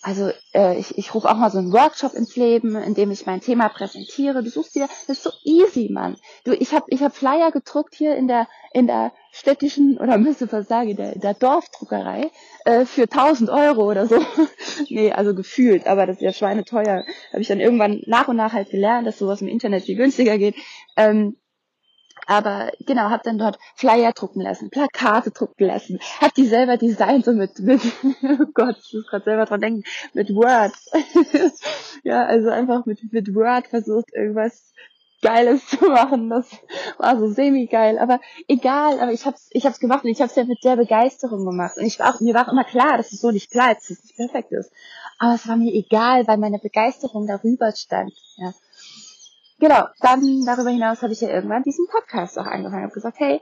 also 0.00 0.30
äh, 0.54 0.78
ich, 0.78 0.96
ich 0.96 1.14
rufe 1.14 1.28
auch 1.28 1.36
mal 1.36 1.50
so 1.50 1.58
einen 1.58 1.72
Workshop 1.72 2.14
ins 2.14 2.36
Leben, 2.36 2.76
in 2.76 2.94
dem 2.94 3.10
ich 3.10 3.26
mein 3.26 3.40
Thema 3.40 3.68
präsentiere. 3.68 4.44
Du 4.44 4.50
suchst 4.50 4.76
dir, 4.76 4.88
das 5.06 5.18
ist 5.18 5.22
so 5.24 5.30
easy, 5.44 5.88
Mann. 5.90 6.16
Du, 6.44 6.52
ich 6.52 6.72
habe 6.72 6.86
ich 6.88 7.02
hab 7.02 7.16
Flyer 7.16 7.50
gedruckt 7.50 7.94
hier 7.94 8.14
in 8.14 8.28
der 8.28 8.46
in 8.72 8.86
der 8.86 9.12
städtischen 9.32 9.98
oder 9.98 10.16
müsste 10.18 10.46
fast 10.46 10.68
sagen, 10.68 10.90
in 10.90 10.96
der, 10.96 11.18
der 11.18 11.34
Dorfdruckerei 11.34 12.30
äh, 12.64 12.84
für 12.84 13.02
1000 13.02 13.50
Euro 13.50 13.90
oder 13.90 14.06
so. 14.06 14.20
nee, 14.88 15.10
also 15.10 15.34
gefühlt, 15.34 15.86
aber 15.86 16.06
das 16.06 16.16
ist 16.16 16.22
ja 16.22 16.32
schweineteuer. 16.32 17.04
Habe 17.32 17.42
ich 17.42 17.48
dann 17.48 17.60
irgendwann 17.60 18.02
nach 18.06 18.28
und 18.28 18.36
nach 18.36 18.52
halt 18.52 18.70
gelernt, 18.70 19.06
dass 19.06 19.18
sowas 19.18 19.42
im 19.42 19.48
Internet 19.48 19.84
viel 19.84 19.96
günstiger 19.96 20.38
geht. 20.38 20.54
Ähm, 20.96 21.36
aber 22.28 22.70
genau, 22.80 23.08
habe 23.08 23.22
dann 23.24 23.38
dort 23.38 23.58
Flyer 23.74 24.12
drucken 24.12 24.42
lassen, 24.42 24.68
Plakate 24.68 25.30
drucken 25.30 25.64
lassen, 25.64 25.98
habe 26.20 26.32
die 26.36 26.44
selber 26.44 26.76
designt, 26.76 27.24
so 27.24 27.32
mit, 27.32 27.58
mit 27.58 27.80
oh 28.22 28.44
Gott, 28.52 28.76
ich 28.86 28.92
muss 28.92 29.06
gerade 29.06 29.24
selber 29.24 29.46
dran 29.46 29.62
denken, 29.62 29.84
mit 30.12 30.34
Word. 30.34 30.74
ja, 32.04 32.26
also 32.26 32.50
einfach 32.50 32.84
mit, 32.84 33.12
mit 33.14 33.34
Word 33.34 33.68
versucht, 33.68 34.12
irgendwas 34.12 34.74
Geiles 35.22 35.66
zu 35.68 35.86
machen. 35.86 36.28
Das 36.28 36.50
war 36.98 37.18
so 37.18 37.28
semi-geil. 37.28 37.98
Aber 37.98 38.20
egal, 38.46 39.00
aber 39.00 39.12
ich 39.12 39.24
hab's, 39.24 39.48
ich 39.52 39.64
hab's 39.64 39.80
gemacht 39.80 40.04
und 40.04 40.10
ich 40.10 40.20
hab's 40.20 40.36
ja 40.36 40.44
mit 40.44 40.62
der 40.64 40.76
Begeisterung 40.76 41.46
gemacht. 41.46 41.78
Und 41.78 41.86
ich 41.86 41.98
war 41.98 42.14
auch, 42.14 42.20
mir 42.20 42.34
war 42.34 42.46
auch 42.46 42.52
immer 42.52 42.64
klar, 42.64 42.98
dass 42.98 43.10
es 43.10 43.22
so 43.22 43.30
nicht 43.30 43.50
bleibt, 43.50 43.80
dass 43.80 43.90
es 43.90 44.04
nicht 44.04 44.16
perfekt 44.16 44.52
ist. 44.52 44.70
Aber 45.18 45.34
es 45.34 45.48
war 45.48 45.56
mir 45.56 45.72
egal, 45.72 46.28
weil 46.28 46.36
meine 46.36 46.58
Begeisterung 46.58 47.26
darüber 47.26 47.72
stand. 47.72 48.12
Ja 48.36 48.52
genau, 49.58 49.84
dann 50.00 50.44
darüber 50.44 50.70
hinaus 50.70 51.02
habe 51.02 51.12
ich 51.12 51.20
ja 51.20 51.28
irgendwann 51.28 51.62
diesen 51.62 51.86
Podcast 51.88 52.38
auch 52.38 52.46
angefangen. 52.46 52.82
habe 52.82 52.94
gesagt, 52.94 53.18
hey, 53.18 53.40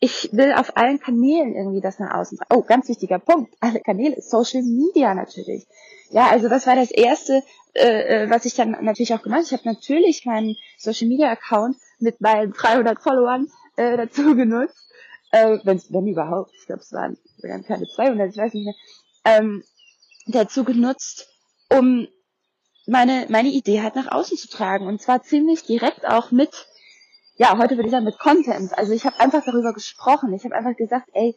ich 0.00 0.30
will 0.32 0.52
auf 0.52 0.76
allen 0.76 0.98
Kanälen 0.98 1.54
irgendwie 1.54 1.80
das 1.80 2.00
nach 2.00 2.14
außen. 2.14 2.38
Oh, 2.50 2.62
ganz 2.62 2.88
wichtiger 2.88 3.20
Punkt. 3.20 3.54
Alle 3.60 3.80
Kanäle, 3.80 4.20
Social 4.20 4.62
Media 4.62 5.14
natürlich. 5.14 5.66
Ja, 6.10 6.28
also 6.28 6.48
das 6.48 6.66
war 6.66 6.74
das 6.74 6.90
erste, 6.90 7.42
äh, 7.74 8.24
äh 8.24 8.30
was 8.30 8.44
ich 8.44 8.54
dann 8.54 8.72
natürlich 8.82 9.14
auch 9.14 9.22
gemacht. 9.22 9.38
habe. 9.38 9.46
Ich 9.46 9.52
habe 9.52 9.68
natürlich 9.68 10.26
meinen 10.26 10.56
Social 10.76 11.06
Media 11.06 11.30
Account 11.30 11.76
mit 12.00 12.20
meinen 12.20 12.52
300 12.52 13.00
Followern 13.00 13.46
äh, 13.76 13.96
dazu 13.96 14.34
genutzt, 14.36 14.90
äh, 15.30 15.58
wenn, 15.62 15.80
wenn 15.90 16.06
überhaupt. 16.08 16.50
Ich 16.58 16.66
glaube, 16.66 16.82
es 16.82 16.92
waren 16.92 17.16
keine 17.64 17.86
200, 17.86 18.30
ich 18.30 18.36
weiß 18.36 18.54
nicht 18.54 18.64
mehr. 18.64 18.74
Ähm, 19.24 19.62
dazu 20.26 20.64
genutzt, 20.64 21.28
um 21.70 22.08
meine, 22.86 23.26
meine 23.28 23.48
Idee 23.48 23.82
halt 23.82 23.94
nach 23.94 24.10
außen 24.10 24.36
zu 24.36 24.48
tragen. 24.48 24.86
Und 24.86 25.00
zwar 25.00 25.22
ziemlich 25.22 25.64
direkt 25.64 26.06
auch 26.06 26.30
mit, 26.30 26.66
ja, 27.36 27.56
heute 27.58 27.76
würde 27.76 27.86
ich 27.86 27.92
sagen 27.92 28.04
mit 28.04 28.18
Content. 28.18 28.76
Also 28.76 28.92
ich 28.92 29.04
habe 29.04 29.20
einfach 29.20 29.44
darüber 29.44 29.72
gesprochen. 29.72 30.32
Ich 30.34 30.44
habe 30.44 30.54
einfach 30.54 30.76
gesagt, 30.76 31.08
ey, 31.12 31.36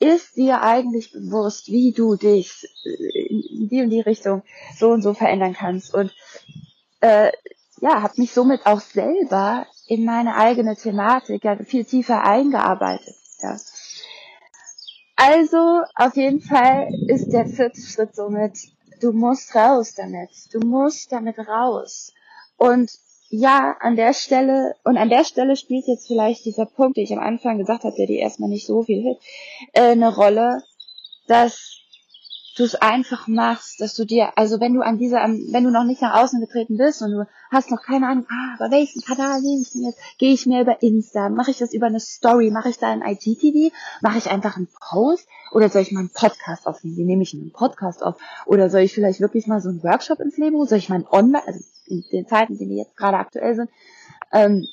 ist 0.00 0.36
dir 0.36 0.62
eigentlich 0.62 1.12
bewusst, 1.12 1.68
wie 1.68 1.92
du 1.92 2.16
dich 2.16 2.66
in 2.84 3.68
die 3.68 3.82
und 3.82 3.90
die 3.90 4.00
Richtung 4.00 4.42
so 4.76 4.90
und 4.90 5.02
so 5.02 5.14
verändern 5.14 5.54
kannst? 5.54 5.94
Und 5.94 6.12
äh, 7.00 7.30
ja, 7.80 8.02
habe 8.02 8.14
mich 8.16 8.32
somit 8.32 8.66
auch 8.66 8.80
selber 8.80 9.66
in 9.86 10.04
meine 10.04 10.36
eigene 10.36 10.76
Thematik 10.76 11.44
ja 11.44 11.56
viel 11.56 11.84
tiefer 11.84 12.22
eingearbeitet. 12.24 13.14
Ja. 13.40 13.56
Also 15.16 15.82
auf 15.94 16.16
jeden 16.16 16.40
Fall 16.40 16.88
ist 17.08 17.32
der 17.32 17.46
vierte 17.46 17.80
Schritt 17.80 18.16
somit 18.16 18.58
du 19.00 19.12
musst 19.12 19.54
raus 19.54 19.94
damit. 19.94 20.30
Du 20.52 20.60
musst 20.60 21.12
damit 21.12 21.38
raus. 21.38 22.12
Und 22.56 22.90
ja, 23.28 23.76
an 23.80 23.96
der 23.96 24.12
Stelle, 24.14 24.76
und 24.84 24.96
an 24.96 25.08
der 25.08 25.24
Stelle 25.24 25.56
spielt 25.56 25.86
jetzt 25.86 26.06
vielleicht 26.06 26.44
dieser 26.44 26.66
Punkt, 26.66 26.96
den 26.96 27.04
ich 27.04 27.12
am 27.12 27.18
Anfang 27.18 27.58
gesagt 27.58 27.84
habe, 27.84 27.96
der 27.96 28.06
dir 28.06 28.20
erstmal 28.20 28.48
nicht 28.48 28.66
so 28.66 28.82
viel 28.82 29.02
hilft, 29.02 29.22
äh, 29.72 29.92
eine 29.92 30.14
Rolle, 30.14 30.62
dass 31.26 31.73
du 32.54 32.62
es 32.62 32.74
einfach 32.76 33.26
machst, 33.26 33.80
dass 33.80 33.94
du 33.94 34.04
dir, 34.04 34.36
also 34.36 34.60
wenn 34.60 34.74
du 34.74 34.80
an 34.80 34.98
dieser, 34.98 35.18
wenn 35.22 35.64
du 35.64 35.70
noch 35.70 35.84
nicht 35.84 36.02
nach 36.02 36.22
außen 36.22 36.40
getreten 36.40 36.76
bist 36.76 37.02
und 37.02 37.10
du 37.10 37.26
hast 37.50 37.70
noch 37.70 37.82
keine 37.82 38.06
Ahnung, 38.08 38.26
ah, 38.30 38.54
aber 38.58 38.70
welchen 38.70 39.02
Kanal 39.02 39.40
nehme 39.40 39.62
ich 39.62 39.72
denn 39.72 39.84
jetzt? 39.84 39.98
Gehe 40.18 40.32
ich 40.32 40.46
mehr 40.46 40.62
über 40.62 40.82
Insta? 40.82 41.28
Mache 41.28 41.50
ich 41.50 41.58
das 41.58 41.72
über 41.72 41.86
eine 41.86 42.00
Story? 42.00 42.50
Mache 42.50 42.70
ich 42.70 42.78
da 42.78 42.90
ein 42.90 43.02
IGTV? 43.02 43.74
Mache 44.02 44.18
ich 44.18 44.30
einfach 44.30 44.56
einen 44.56 44.68
Post? 44.80 45.28
Oder 45.52 45.68
soll 45.68 45.82
ich 45.82 45.92
mal 45.92 46.00
einen 46.00 46.12
Podcast 46.12 46.66
aufnehmen? 46.66 46.96
Wie 46.96 47.04
nehme 47.04 47.22
ich 47.22 47.34
einen 47.34 47.52
Podcast 47.52 48.02
auf? 48.02 48.16
Oder 48.46 48.70
soll 48.70 48.82
ich 48.82 48.94
vielleicht 48.94 49.20
wirklich 49.20 49.46
mal 49.46 49.60
so 49.60 49.68
einen 49.68 49.82
Workshop 49.82 50.20
ins 50.20 50.36
Leben 50.36 50.56
rufen? 50.56 50.68
Soll 50.68 50.78
ich 50.78 50.88
mal 50.88 50.96
einen 50.96 51.08
Online, 51.08 51.46
also 51.46 51.60
in 51.86 52.04
den 52.12 52.26
Zeiten, 52.26 52.56
die 52.56 52.76
jetzt 52.76 52.96
gerade 52.96 53.18
aktuell 53.18 53.54
sind, 53.54 53.70
ähm, 54.32 54.66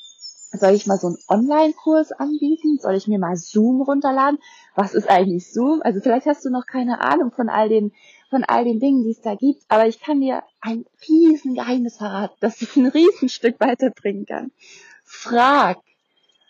soll 0.52 0.74
ich 0.74 0.86
mal 0.86 0.98
so 0.98 1.08
einen 1.08 1.18
Online-Kurs 1.28 2.12
anbieten? 2.12 2.78
Soll 2.80 2.94
ich 2.94 3.08
mir 3.08 3.18
mal 3.18 3.36
Zoom 3.36 3.82
runterladen? 3.82 4.38
Was 4.74 4.94
ist 4.94 5.08
eigentlich 5.08 5.50
Zoom? 5.52 5.80
Also 5.82 6.00
vielleicht 6.00 6.26
hast 6.26 6.44
du 6.44 6.50
noch 6.50 6.66
keine 6.66 7.00
Ahnung 7.00 7.32
von 7.32 7.48
all 7.48 7.68
den, 7.68 7.92
von 8.30 8.44
all 8.44 8.64
den 8.64 8.78
Dingen, 8.78 9.04
die 9.04 9.10
es 9.10 9.20
da 9.20 9.34
gibt, 9.34 9.62
aber 9.68 9.86
ich 9.86 10.00
kann 10.00 10.20
dir 10.20 10.42
ein 10.60 10.84
riesen 11.08 11.54
Geheimnis 11.54 11.96
verraten, 11.96 12.36
das 12.40 12.58
dich 12.58 12.76
ein 12.76 12.86
Riesenstück 12.86 13.60
weiterbringen 13.60 14.26
kann. 14.26 14.52
Frag. 15.04 15.78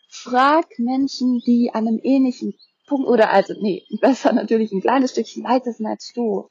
Frag 0.08 0.66
Menschen, 0.78 1.40
die 1.46 1.70
an 1.72 1.88
einem 1.88 2.00
ähnlichen 2.02 2.54
Punkt, 2.86 3.08
oder 3.08 3.30
also, 3.30 3.54
nee, 3.60 3.84
besser 4.00 4.32
natürlich 4.32 4.72
ein 4.72 4.82
kleines 4.82 5.12
Stückchen 5.12 5.44
weiter 5.44 5.72
sind 5.72 5.86
als 5.86 6.12
du. 6.14 6.50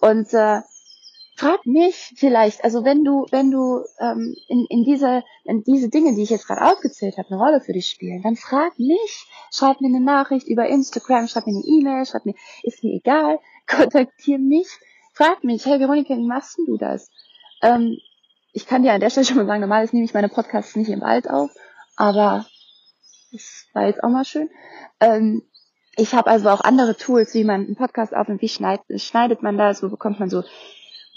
Und 0.00 0.32
äh, 0.34 0.60
frag 1.40 1.64
mich 1.64 2.12
vielleicht, 2.16 2.64
also 2.64 2.84
wenn 2.84 3.02
du, 3.02 3.24
wenn 3.30 3.50
du 3.50 3.82
ähm, 3.98 4.36
in, 4.46 4.66
in 4.68 4.84
diese, 4.84 5.24
in 5.44 5.62
diese 5.62 5.88
Dinge, 5.88 6.14
die 6.14 6.22
ich 6.22 6.28
jetzt 6.28 6.46
gerade 6.46 6.70
aufgezählt 6.70 7.16
habe, 7.16 7.30
eine 7.30 7.38
Rolle 7.38 7.60
für 7.62 7.72
dich 7.72 7.88
spielen, 7.88 8.20
dann 8.22 8.36
frag 8.36 8.78
mich, 8.78 9.26
schreib 9.50 9.80
mir 9.80 9.88
eine 9.88 10.04
Nachricht 10.04 10.46
über 10.48 10.68
Instagram, 10.68 11.28
schreib 11.28 11.46
mir 11.46 11.54
eine 11.54 11.64
E-Mail, 11.64 12.04
schreib 12.04 12.26
mir, 12.26 12.34
ist 12.62 12.84
mir 12.84 12.92
egal, 12.92 13.38
kontaktier 13.66 14.38
mich, 14.38 14.68
frag 15.14 15.42
mich, 15.42 15.64
hey 15.64 15.80
Veronika, 15.80 16.14
wie 16.14 16.26
machst 16.26 16.58
du 16.58 16.76
das? 16.76 17.10
Ähm, 17.62 17.96
ich 18.52 18.66
kann 18.66 18.82
dir 18.82 18.92
an 18.92 19.00
der 19.00 19.08
Stelle 19.08 19.24
schon 19.24 19.38
mal 19.38 19.46
sagen, 19.46 19.62
normalerweise 19.62 19.96
nehme 19.96 20.04
ich 20.04 20.12
meine 20.12 20.28
Podcasts 20.28 20.76
nicht 20.76 20.90
im 20.90 21.00
Wald 21.00 21.30
auf, 21.30 21.50
aber 21.96 22.44
das 23.32 23.66
war 23.72 23.86
jetzt 23.86 24.04
auch 24.04 24.10
mal 24.10 24.26
schön. 24.26 24.50
Ähm, 25.00 25.42
ich 25.96 26.14
habe 26.14 26.30
also 26.30 26.50
auch 26.50 26.60
andere 26.60 26.98
Tools, 26.98 27.32
wie 27.32 27.44
man 27.44 27.64
einen 27.64 27.76
Podcast 27.76 28.14
aufnimmt, 28.14 28.42
wie 28.42 28.48
schneidet, 28.50 29.00
schneidet 29.00 29.42
man 29.42 29.56
das, 29.56 29.82
wo 29.82 29.88
bekommt 29.88 30.20
man 30.20 30.28
so 30.28 30.42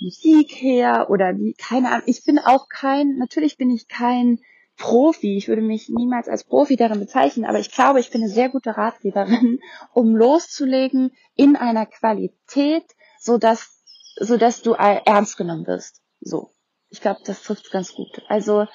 Musik 0.04 0.52
her 0.52 1.08
oder 1.10 1.38
wie, 1.38 1.54
keine 1.54 1.90
Ahnung. 1.90 2.04
Ich 2.08 2.24
bin 2.24 2.38
auch 2.38 2.68
kein, 2.68 3.18
natürlich 3.18 3.58
bin 3.58 3.72
ich 3.72 3.88
kein 3.88 4.40
Profi. 4.78 5.38
Ich 5.38 5.48
würde 5.48 5.62
mich 5.62 5.90
niemals 5.90 6.28
als 6.28 6.44
Profi 6.44 6.76
darin 6.76 7.00
bezeichnen, 7.00 7.46
aber 7.46 7.60
ich 7.60 7.72
glaube, 7.72 8.00
ich 8.00 8.10
bin 8.10 8.22
eine 8.22 8.30
sehr 8.30 8.50
gute 8.50 8.76
Ratgeberin, 8.78 9.60
um 9.94 10.16
loszulegen 10.16 11.12
in 11.36 11.56
einer 11.56 11.86
Qualität, 11.86 12.86
so 13.20 13.38
dass, 13.38 13.82
so 14.18 14.38
dass 14.38 14.62
du 14.62 14.74
ernst 14.74 15.38
genommen 15.38 15.68
wirst. 15.68 16.02
So. 16.20 16.52
Ich 16.90 17.02
glaube, 17.02 17.22
das 17.26 17.42
trifft 17.42 17.72
ganz 17.72 17.94
gut. 17.94 18.22
Also, 18.28 18.68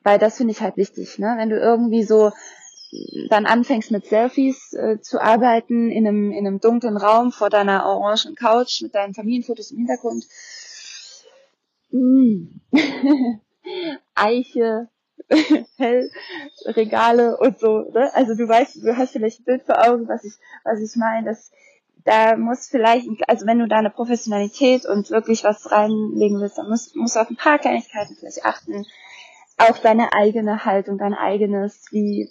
weil 0.00 0.18
das 0.18 0.36
finde 0.36 0.52
ich 0.52 0.60
halt 0.60 0.76
wichtig, 0.76 1.18
ne? 1.18 1.36
Wenn 1.38 1.48
du 1.48 1.58
irgendwie 1.58 2.02
so 2.02 2.32
dann 3.28 3.46
anfängst 3.46 3.90
mit 3.90 4.06
Selfies 4.06 4.72
äh, 4.72 5.00
zu 5.00 5.20
arbeiten 5.20 5.90
in 5.90 6.06
einem, 6.06 6.32
in 6.32 6.46
einem 6.46 6.60
dunklen 6.60 6.96
Raum 6.96 7.32
vor 7.32 7.50
deiner 7.50 7.86
orangen 7.86 8.34
Couch 8.34 8.82
mit 8.82 8.94
deinen 8.94 9.14
Familienfotos 9.14 9.70
im 9.70 9.78
Hintergrund. 9.78 10.26
Mm. 11.90 12.60
Eiche, 14.14 14.88
hell, 15.76 16.10
Regale 16.66 17.36
und 17.36 17.58
so. 17.58 17.90
Ne? 17.92 18.10
Also 18.14 18.34
du 18.34 18.48
weißt, 18.48 18.76
du 18.76 18.96
hast 18.96 19.12
vielleicht 19.12 19.40
ein 19.40 19.44
Bild 19.44 19.64
vor 19.64 19.84
Augen, 19.86 20.08
was 20.08 20.24
ich, 20.24 20.34
was 20.64 20.80
ich 20.80 20.96
meine. 20.96 21.26
Das, 21.26 21.50
da 22.04 22.36
muss 22.36 22.68
vielleicht, 22.68 23.08
also 23.28 23.46
wenn 23.46 23.58
du 23.58 23.66
da 23.66 23.76
eine 23.76 23.90
Professionalität 23.90 24.86
und 24.86 25.10
wirklich 25.10 25.42
was 25.42 25.70
reinlegen 25.70 26.40
willst, 26.40 26.58
dann 26.58 26.68
musst, 26.68 26.94
musst 26.94 27.16
du 27.16 27.20
auf 27.20 27.30
ein 27.30 27.36
paar 27.36 27.58
Kleinigkeiten 27.58 28.16
vielleicht 28.16 28.44
achten. 28.44 28.86
Auch 29.58 29.78
deine 29.78 30.12
eigene 30.12 30.64
Haltung, 30.64 30.98
dein 30.98 31.14
eigenes, 31.14 31.86
wie 31.90 32.30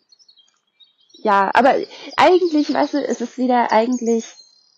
ja, 1.26 1.50
aber 1.56 1.74
eigentlich, 2.18 2.72
weißt 2.72 2.94
du, 2.94 2.98
ist 3.00 3.20
es 3.20 3.40
wieder 3.40 3.72
eigentlich, 3.72 4.26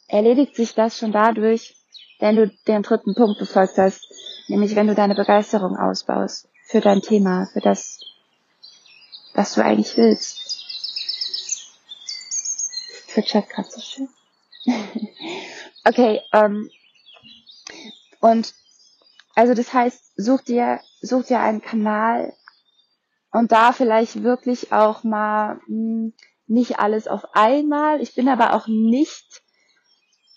erledigt 0.08 0.56
sich 0.56 0.74
das 0.74 0.98
schon 0.98 1.12
dadurch, 1.12 1.76
wenn 2.20 2.38
du 2.38 2.48
den 2.70 2.84
dritten 2.84 3.16
Punkt 3.16 3.38
befolgt 3.38 3.78
hast, 3.78 4.00
nämlich 4.48 4.74
wenn 4.78 4.88
du 4.88 4.96
deine 4.96 5.14
Begeisterung 5.14 5.76
ausbaust 5.76 6.48
für 6.64 6.80
dein 6.80 7.02
Thema, 7.02 7.50
für 7.52 7.60
das, 7.60 8.00
was 9.34 9.56
du 9.56 9.62
eigentlich 9.62 9.98
willst. 9.98 10.64
Zwitschert 13.10 13.50
gerade 13.50 13.70
so 13.70 13.82
schön. 13.82 14.10
okay, 15.84 16.22
ähm, 16.32 16.72
und 18.22 18.54
also 19.36 19.54
das 19.54 19.74
heißt, 19.74 20.14
such 20.16 20.44
dir, 20.44 20.80
such 21.02 21.26
dir 21.26 21.42
einen 21.42 21.62
Kanal 21.62 22.32
und 23.34 23.52
da 23.52 23.74
vielleicht 23.74 24.24
wirklich 24.24 24.72
auch 24.72 25.04
mal 25.04 25.56
mh, 25.68 25.68
hm, 25.68 26.14
nicht 26.48 26.80
alles 26.80 27.08
auf 27.08 27.24
einmal. 27.34 28.02
Ich 28.02 28.16
bin 28.16 28.28
aber 28.30 28.54
auch 28.54 28.68
nicht 28.68 29.42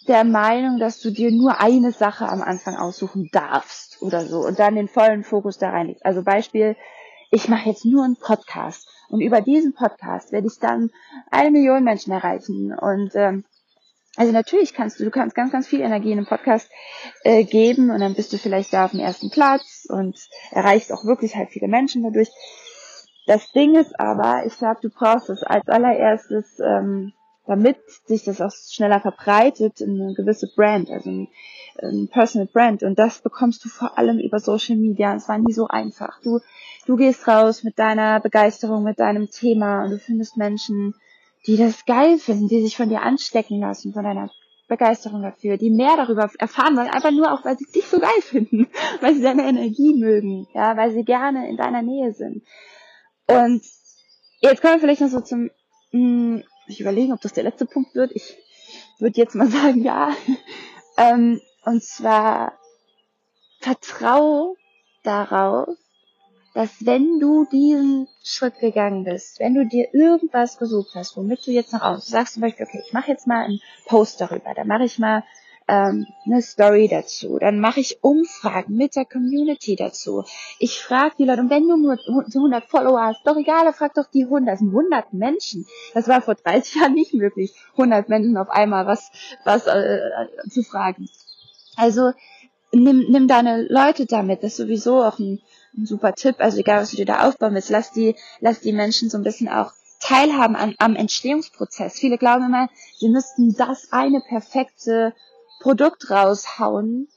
der 0.09 0.25
Meinung, 0.25 0.79
dass 0.79 1.01
du 1.01 1.11
dir 1.11 1.31
nur 1.31 1.61
eine 1.61 1.93
Sache 1.93 2.29
am 2.29 2.43
Anfang 2.43 2.77
aussuchen 2.77 3.29
darfst 3.33 4.01
oder 4.01 4.27
so 4.27 4.41
und 4.41 4.59
dann 4.59 4.75
den 4.75 4.89
vollen 4.89 5.25
Fokus 5.25 5.59
da 5.59 5.71
reinlegst. 5.71 6.05
Also 6.05 6.23
Beispiel, 6.23 6.77
ich 7.31 7.49
mache 7.49 7.69
jetzt 7.69 7.85
nur 7.85 8.05
einen 8.05 8.17
Podcast 8.17 8.89
und 9.09 9.21
über 9.21 9.41
diesen 9.41 9.75
Podcast 9.75 10.33
werde 10.33 10.49
ich 10.49 10.59
dann 10.59 10.91
eine 11.31 11.51
Million 11.51 11.85
Menschen 11.85 12.13
erreichen 12.13 12.77
und 12.77 13.13
ähm, 13.15 13.45
also 14.17 14.33
natürlich 14.33 14.75
kannst 14.75 14.99
du, 14.99 15.05
du 15.05 15.11
kannst 15.11 15.37
ganz, 15.37 15.53
ganz 15.53 15.69
viel 15.69 15.81
Energie 15.81 16.11
in 16.11 16.19
einem 16.19 16.27
Podcast 16.27 16.69
äh, 17.23 17.45
geben 17.45 17.91
und 17.91 18.01
dann 18.01 18.15
bist 18.15 18.33
du 18.33 18.39
vielleicht 18.39 18.73
da 18.73 18.87
auf 18.87 18.91
dem 18.91 19.01
ersten 19.01 19.31
Platz 19.31 19.87
und 19.89 20.19
erreichst 20.51 20.93
auch 20.93 21.05
wirklich 21.05 21.37
halt 21.37 21.51
viele 21.51 21.69
Menschen 21.69 22.03
dadurch. 22.03 22.29
Das 23.27 23.53
Ding 23.53 23.77
ist 23.77 23.99
aber, 23.99 24.45
ich 24.47 24.57
glaube, 24.57 24.81
du 24.83 24.89
brauchst 24.91 25.31
es 25.31 25.43
als 25.43 25.69
allererstes, 25.69 26.59
ähm, 26.61 27.13
damit 27.47 27.79
sich 28.07 28.25
das 28.25 28.41
auch 28.41 28.53
schneller 28.53 29.01
verbreitet, 29.01 29.83
eine 29.83 30.15
gewisse 30.15 30.49
Brand, 30.55 30.91
also 30.91 31.11
ein, 31.11 31.29
ein 31.83 32.09
Personal 32.09 32.49
Brand. 32.53 32.83
Und 32.83 32.99
das 32.99 33.21
bekommst 33.23 33.65
du 33.65 33.69
vor 33.69 33.99
allem 33.99 34.19
über 34.19 34.39
Social 34.39 34.77
Media. 34.77 35.15
Es 35.15 35.29
war 35.29 35.39
nie 35.39 35.53
so 35.53 35.67
einfach. 35.69 36.21
Du, 36.23 36.41
du 36.87 36.97
gehst 36.97 37.27
raus 37.27 37.65
mit 37.65 37.79
deiner 37.79 38.21
Begeisterung, 38.21 38.85
mit 38.85 39.01
deinem 39.01 39.31
Thema 39.31 39.85
und 39.85 39.91
du 39.91 39.99
findest 39.99 40.37
Menschen, 40.37 40.95
die 41.47 41.57
das 41.57 41.85
geil 41.87 42.19
finden, 42.19 42.49
die 42.49 42.63
sich 42.63 42.77
von 42.77 42.89
dir 42.89 43.03
anstecken 43.03 43.61
lassen, 43.61 43.93
von 43.93 44.05
deiner 44.05 44.31
Begeisterung 44.69 45.23
dafür, 45.23 45.57
die 45.57 45.71
mehr 45.71 45.97
darüber 45.97 46.31
erfahren 46.39 46.77
wollen, 46.77 46.89
einfach 46.89 47.11
nur 47.11 47.33
auch, 47.33 47.45
weil 47.45 47.59
sie 47.59 47.67
dich 47.67 47.87
so 47.87 47.99
geil 47.99 48.23
finden, 48.23 48.69
weil 49.01 49.15
sie 49.15 49.23
deine 49.23 49.49
Energie 49.49 49.95
mögen, 49.95 50.47
ja, 50.55 50.77
weil 50.77 50.93
sie 50.93 51.05
gerne 51.05 51.49
in 51.49 51.57
deiner 51.57 51.83
Nähe 51.83 52.13
sind. 52.13 52.43
Und 53.31 53.63
jetzt 54.41 54.61
kommen 54.61 54.75
wir 54.75 54.81
vielleicht 54.81 55.01
noch 55.01 55.09
so 55.09 55.21
zum, 55.21 55.51
mh, 55.93 55.93
hm, 55.93 56.45
ich 56.67 56.81
überlegen, 56.81 57.13
ob 57.13 57.21
das 57.21 57.33
der 57.33 57.45
letzte 57.45 57.67
Punkt 57.67 57.95
wird. 57.95 58.13
Ich 58.13 58.37
würde 58.99 59.19
jetzt 59.19 59.35
mal 59.35 59.49
sagen, 59.51 59.83
ja. 59.83 60.15
ähm, 60.97 61.41
und 61.65 61.83
zwar 61.83 62.59
vertrau 63.61 64.57
darauf, 65.03 65.69
dass 66.55 66.85
wenn 66.85 67.21
du 67.21 67.45
diesen 67.45 68.09
Schritt 68.25 68.59
gegangen 68.59 69.05
bist, 69.05 69.39
wenn 69.39 69.55
du 69.55 69.67
dir 69.67 69.95
irgendwas 69.95 70.59
gesucht 70.59 70.91
hast, 70.95 71.17
womit 71.17 71.47
du 71.47 71.53
jetzt 71.53 71.73
nach 71.73 71.83
außen 71.83 72.11
sagst 72.11 72.35
zum 72.35 72.41
Beispiel, 72.43 72.67
okay, 72.67 72.83
ich 72.85 72.93
mache 72.93 73.11
jetzt 73.11 73.27
mal 73.27 73.45
einen 73.45 73.61
Post 73.87 74.21
darüber, 74.21 74.53
da 74.55 74.65
mache 74.65 74.85
ich 74.85 74.99
mal 74.99 75.23
ähm, 75.71 76.07
eine 76.27 76.43
Story 76.43 76.89
dazu. 76.89 77.39
Dann 77.39 77.61
mache 77.61 77.79
ich 77.79 78.03
Umfragen 78.03 78.77
mit 78.77 78.97
der 78.97 79.05
Community 79.05 79.77
dazu. 79.77 80.25
Ich 80.59 80.81
frage 80.81 81.15
die 81.19 81.25
Leute, 81.25 81.43
und 81.43 81.51
wenn 81.51 81.69
du 81.69 81.77
nur 81.77 81.97
100 82.09 82.65
Follower 82.65 83.01
hast, 83.01 83.21
doch 83.25 83.37
egal, 83.37 83.73
frag 83.73 83.95
doch 83.95 84.11
die 84.13 84.25
100. 84.25 84.53
Das 84.53 84.59
sind 84.59 84.69
100 84.69 85.13
Menschen. 85.13 85.67
Das 85.95 86.09
war 86.09 86.23
vor 86.23 86.35
30 86.35 86.75
Jahren 86.75 86.95
nicht 86.95 87.15
möglich, 87.15 87.55
100 87.73 88.09
Menschen 88.09 88.37
auf 88.37 88.51
einmal 88.51 88.87
was, 88.87 89.13
was 89.45 89.67
äh, 89.69 90.01
zu 90.51 90.65
fragen. 90.65 91.09
Also 91.77 92.13
nimm, 92.73 93.07
nimm 93.09 93.29
deine 93.29 93.63
Leute 93.63 94.07
damit. 94.07 94.43
Das 94.43 94.53
ist 94.53 94.57
sowieso 94.57 95.05
auch 95.05 95.21
ein, 95.21 95.41
ein 95.79 95.87
super 95.87 96.15
Tipp. 96.15 96.37
Also 96.39 96.59
egal, 96.59 96.83
was 96.83 96.91
du 96.91 96.97
dir 96.97 97.07
da 97.07 97.29
aufbauen 97.29 97.55
willst, 97.55 97.71
lass 97.71 97.93
die, 97.93 98.17
lass 98.41 98.61
die 98.61 98.73
Menschen 98.73 99.09
so 99.09 99.19
ein 99.19 99.25
bisschen 99.25 99.49
auch 99.49 99.73
teilhaben 100.01 100.57
an, 100.57 100.75
am 100.79 100.97
Entstehungsprozess. 100.97 101.99
Viele 101.99 102.19
glauben 102.19 102.47
immer, 102.47 102.69
sie 102.97 103.09
müssten 103.09 103.55
das 103.55 103.93
eine 103.93 104.21
perfekte 104.21 105.15
Produkt 105.61 106.11
raushauen, 106.11 107.09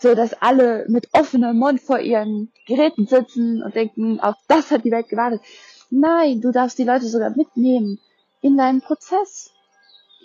so 0.00 0.14
dass 0.14 0.32
alle 0.40 0.86
mit 0.88 1.08
offenem 1.12 1.58
Mund 1.58 1.80
vor 1.80 1.98
ihren 1.98 2.52
Geräten 2.66 3.06
sitzen 3.06 3.62
und 3.62 3.74
denken, 3.74 4.20
auf 4.20 4.36
das 4.46 4.70
hat 4.70 4.84
die 4.84 4.90
Welt 4.90 5.08
gewartet. 5.08 5.42
Nein, 5.90 6.40
du 6.40 6.52
darfst 6.52 6.78
die 6.78 6.84
Leute 6.84 7.06
sogar 7.06 7.30
mitnehmen 7.30 7.98
in 8.40 8.56
deinen 8.56 8.80
Prozess 8.80 9.50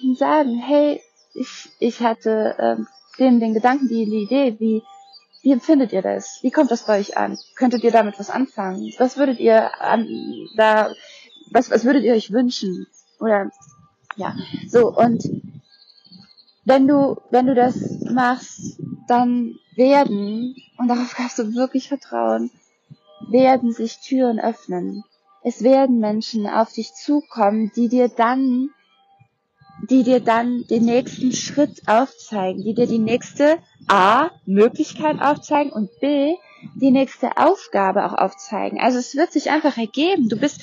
und 0.03 0.17
sagen, 0.17 0.57
hey, 0.57 1.01
ich, 1.33 1.69
ich 1.79 1.99
hatte 2.01 2.55
ähm, 2.59 2.87
den, 3.17 3.39
den 3.39 3.53
Gedanken, 3.53 3.87
die, 3.87 4.05
die 4.05 4.23
Idee, 4.23 4.55
wie, 4.59 4.83
wie 5.41 5.51
empfindet 5.51 5.91
ihr 5.93 6.01
das? 6.01 6.39
Wie 6.41 6.51
kommt 6.51 6.69
das 6.69 6.85
bei 6.85 6.99
euch 6.99 7.17
an? 7.17 7.37
Könntet 7.55 7.83
ihr 7.83 7.91
damit 7.91 8.19
was 8.19 8.29
anfangen? 8.29 8.93
Was 8.99 9.17
würdet 9.17 9.39
ihr 9.39 9.81
an, 9.81 10.07
da, 10.55 10.93
was, 11.51 11.71
was 11.71 11.85
würdet 11.85 12.03
ihr 12.03 12.13
euch 12.13 12.31
wünschen? 12.31 12.87
Oder, 13.19 13.49
ja, 14.15 14.35
so, 14.67 14.93
und 14.93 15.23
wenn 16.65 16.87
du, 16.87 17.17
wenn 17.29 17.47
du 17.47 17.55
das 17.55 17.75
machst, 18.09 18.79
dann 19.07 19.55
werden, 19.75 20.55
und 20.77 20.87
darauf 20.87 21.13
kannst 21.15 21.39
du 21.39 21.53
wirklich 21.55 21.87
vertrauen, 21.87 22.51
werden 23.29 23.71
sich 23.71 23.99
Türen 23.99 24.39
öffnen. 24.39 25.03
Es 25.43 25.63
werden 25.63 25.99
Menschen 25.99 26.47
auf 26.47 26.71
dich 26.71 26.93
zukommen, 26.93 27.71
die 27.75 27.89
dir 27.89 28.07
dann, 28.07 28.69
die 29.89 30.03
dir 30.03 30.21
dann 30.21 30.63
den 30.69 30.85
nächsten 30.85 31.33
Schritt 31.33 31.81
aufzeigen, 31.87 32.63
die 32.63 32.73
dir 32.73 32.87
die 32.87 32.99
nächste 32.99 33.57
A, 33.87 34.29
Möglichkeit 34.45 35.21
aufzeigen 35.21 35.73
und 35.73 35.89
B, 35.99 36.35
die 36.75 36.91
nächste 36.91 37.37
Aufgabe 37.37 38.05
auch 38.05 38.13
aufzeigen. 38.13 38.79
Also 38.79 38.99
es 38.99 39.15
wird 39.15 39.33
sich 39.33 39.49
einfach 39.49 39.77
ergeben. 39.77 40.29
Du 40.29 40.37
bist 40.37 40.61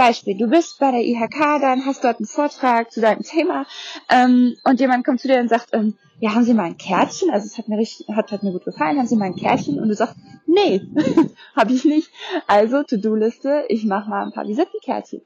Beispiel, 0.00 0.34
du 0.34 0.46
bist 0.46 0.78
bei 0.78 0.92
der 0.92 1.02
IHK, 1.02 1.60
dann 1.60 1.84
hast 1.84 2.04
dort 2.04 2.20
einen 2.20 2.26
Vortrag 2.26 2.90
zu 2.90 3.02
deinem 3.02 3.20
Thema 3.20 3.66
ähm, 4.08 4.56
und 4.64 4.80
jemand 4.80 5.04
kommt 5.04 5.20
zu 5.20 5.28
dir 5.28 5.38
und 5.40 5.50
sagt, 5.50 5.68
ähm, 5.72 5.92
ja, 6.20 6.34
haben 6.34 6.44
Sie 6.44 6.54
mal 6.54 6.64
ein 6.64 6.78
Kärtchen? 6.78 7.28
Also 7.28 7.44
es 7.44 7.58
hat 7.58 7.68
mir 7.68 7.76
richtig, 7.76 8.08
hat, 8.08 8.32
hat 8.32 8.42
mir 8.42 8.52
gut 8.52 8.64
gefallen, 8.64 8.96
haben 8.96 9.06
Sie 9.06 9.16
mal 9.16 9.26
ein 9.26 9.36
Kärtchen? 9.36 9.78
Und 9.78 9.88
du 9.88 9.94
sagst, 9.94 10.16
nee, 10.46 10.80
habe 11.54 11.74
ich 11.74 11.84
nicht. 11.84 12.10
Also 12.46 12.82
To-Do-Liste, 12.82 13.64
ich 13.68 13.84
mache 13.84 14.08
mal 14.08 14.24
ein 14.24 14.32
paar 14.32 14.48
Visitenkärtchen. 14.48 15.20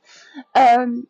Ähm, 0.56 1.06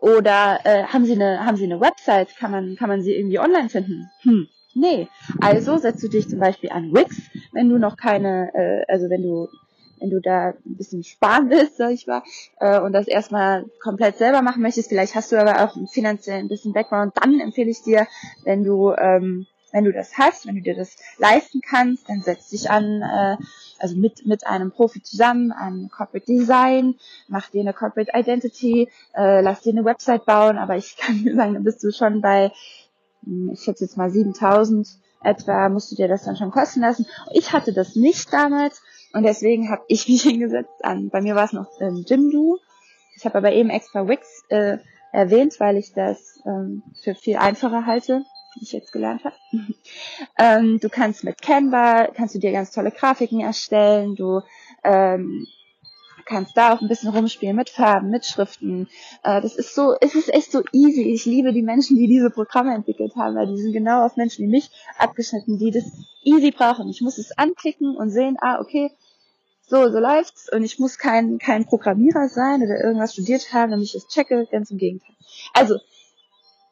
oder 0.00 0.60
äh, 0.64 0.84
haben 0.84 1.04
Sie 1.04 1.12
eine, 1.12 1.44
haben 1.44 1.58
Sie 1.58 1.64
eine 1.64 1.82
Website? 1.82 2.34
Kann 2.38 2.50
man, 2.50 2.76
kann 2.76 2.88
man 2.88 3.02
sie 3.02 3.14
irgendwie 3.14 3.40
online 3.40 3.68
finden? 3.68 4.10
Hm. 4.22 4.48
Nee, 4.72 5.06
also 5.42 5.76
setzt 5.76 6.02
du 6.02 6.08
dich 6.08 6.30
zum 6.30 6.38
Beispiel 6.38 6.70
an 6.70 6.94
Wix, 6.94 7.20
wenn 7.52 7.68
du 7.68 7.78
noch 7.78 7.98
keine, 7.98 8.54
äh, 8.54 8.90
also 8.90 9.10
wenn 9.10 9.22
du 9.22 9.48
wenn 10.00 10.10
du 10.10 10.20
da 10.20 10.48
ein 10.48 10.76
bisschen 10.76 11.04
sparen 11.04 11.50
willst, 11.50 11.76
sag 11.76 11.92
ich 11.92 12.06
mal, 12.06 12.22
äh, 12.58 12.80
und 12.80 12.92
das 12.92 13.06
erstmal 13.06 13.66
komplett 13.82 14.18
selber 14.18 14.42
machen 14.42 14.62
möchtest, 14.62 14.88
vielleicht 14.88 15.14
hast 15.14 15.32
du 15.32 15.40
aber 15.40 15.64
auch 15.64 15.76
finanziell 15.90 16.38
ein 16.38 16.48
bisschen 16.48 16.72
Background, 16.72 17.12
dann 17.16 17.40
empfehle 17.40 17.70
ich 17.70 17.82
dir, 17.82 18.06
wenn 18.44 18.64
du 18.64 18.92
ähm, 18.92 19.46
wenn 19.72 19.84
du 19.84 19.92
das 19.92 20.18
hast, 20.18 20.46
wenn 20.46 20.56
du 20.56 20.62
dir 20.62 20.74
das 20.74 20.96
leisten 21.18 21.60
kannst, 21.60 22.08
dann 22.08 22.22
setz 22.22 22.48
dich 22.48 22.70
an, 22.70 23.02
äh, 23.02 23.36
also 23.78 23.96
mit, 23.96 24.26
mit 24.26 24.46
einem 24.46 24.72
Profi 24.72 25.02
zusammen, 25.02 25.52
an 25.52 25.90
Corporate 25.90 26.26
Design, 26.26 26.96
mach 27.28 27.50
dir 27.50 27.60
eine 27.60 27.72
Corporate 27.72 28.10
Identity, 28.14 28.88
äh, 29.14 29.40
lass 29.40 29.62
dir 29.62 29.70
eine 29.72 29.84
Website 29.84 30.26
bauen, 30.26 30.58
aber 30.58 30.76
ich 30.76 30.96
kann 30.96 31.22
dir 31.22 31.34
sagen, 31.34 31.54
dann 31.54 31.64
bist 31.64 31.82
du 31.82 31.92
schon 31.92 32.20
bei, 32.20 32.52
hm, 33.24 33.50
ich 33.52 33.60
schätze 33.62 33.84
jetzt 33.84 33.96
mal 33.96 34.10
7000 34.10 34.88
etwa, 35.22 35.68
musst 35.68 35.92
du 35.92 35.96
dir 35.96 36.08
das 36.08 36.24
dann 36.24 36.36
schon 36.36 36.50
kosten 36.50 36.80
lassen. 36.80 37.06
Ich 37.32 37.52
hatte 37.52 37.72
das 37.72 37.94
nicht 37.94 38.32
damals 38.32 38.82
und 39.12 39.22
deswegen 39.22 39.70
habe 39.70 39.82
ich 39.88 40.08
mich 40.08 40.22
hingesetzt 40.22 40.84
an, 40.84 41.10
bei 41.10 41.20
mir 41.20 41.34
war 41.34 41.44
es 41.44 41.52
noch 41.52 41.68
ähm, 41.80 42.04
Jimdo. 42.06 42.58
Ich 43.16 43.24
habe 43.24 43.38
aber 43.38 43.52
eben 43.52 43.70
extra 43.70 44.08
Wix 44.08 44.44
äh, 44.48 44.78
erwähnt, 45.12 45.58
weil 45.58 45.76
ich 45.76 45.92
das 45.92 46.40
ähm, 46.46 46.82
für 47.02 47.14
viel 47.14 47.36
einfacher 47.36 47.84
halte, 47.84 48.24
wie 48.54 48.64
ich 48.64 48.72
jetzt 48.72 48.92
gelernt 48.92 49.24
habe. 49.24 49.36
ähm, 50.38 50.78
du 50.80 50.88
kannst 50.88 51.24
mit 51.24 51.42
Canva, 51.42 52.08
kannst 52.14 52.34
du 52.34 52.38
dir 52.38 52.52
ganz 52.52 52.70
tolle 52.70 52.90
Grafiken 52.90 53.40
erstellen, 53.40 54.14
du 54.14 54.40
ähm, 54.84 55.46
kannst 56.30 56.56
da 56.56 56.72
auch 56.72 56.80
ein 56.80 56.88
bisschen 56.88 57.10
rumspielen 57.10 57.56
mit 57.56 57.68
Farben, 57.68 58.08
mit 58.08 58.24
Schriften. 58.24 58.88
Äh, 59.22 59.42
das 59.42 59.56
ist 59.56 59.74
so, 59.74 59.94
es 60.00 60.14
ist 60.14 60.32
echt 60.32 60.52
so 60.52 60.62
easy. 60.72 61.02
Ich 61.02 61.26
liebe 61.26 61.52
die 61.52 61.62
Menschen, 61.62 61.96
die 61.96 62.06
diese 62.06 62.30
Programme 62.30 62.74
entwickelt 62.74 63.16
haben, 63.16 63.34
weil 63.34 63.48
die 63.48 63.60
sind 63.60 63.72
genau 63.72 64.06
auf 64.06 64.16
Menschen 64.16 64.46
wie 64.46 64.50
mich 64.50 64.70
abgeschnitten, 64.96 65.58
die 65.58 65.72
das 65.72 65.84
easy 66.22 66.52
brauchen. 66.52 66.88
Ich 66.88 67.00
muss 67.00 67.18
es 67.18 67.36
anklicken 67.36 67.96
und 67.96 68.10
sehen, 68.10 68.36
ah, 68.40 68.60
okay, 68.60 68.92
so, 69.66 69.90
so 69.90 69.98
läuft's 69.98 70.50
und 70.52 70.62
ich 70.62 70.78
muss 70.78 70.98
kein, 70.98 71.38
kein 71.38 71.66
Programmierer 71.66 72.28
sein 72.28 72.62
oder 72.62 72.82
irgendwas 72.82 73.12
studiert 73.12 73.52
haben, 73.52 73.70
damit 73.72 73.86
ich 73.86 73.92
das 73.92 74.08
checke, 74.08 74.46
ganz 74.50 74.70
im 74.70 74.78
Gegenteil. 74.78 75.14
Also, 75.52 75.78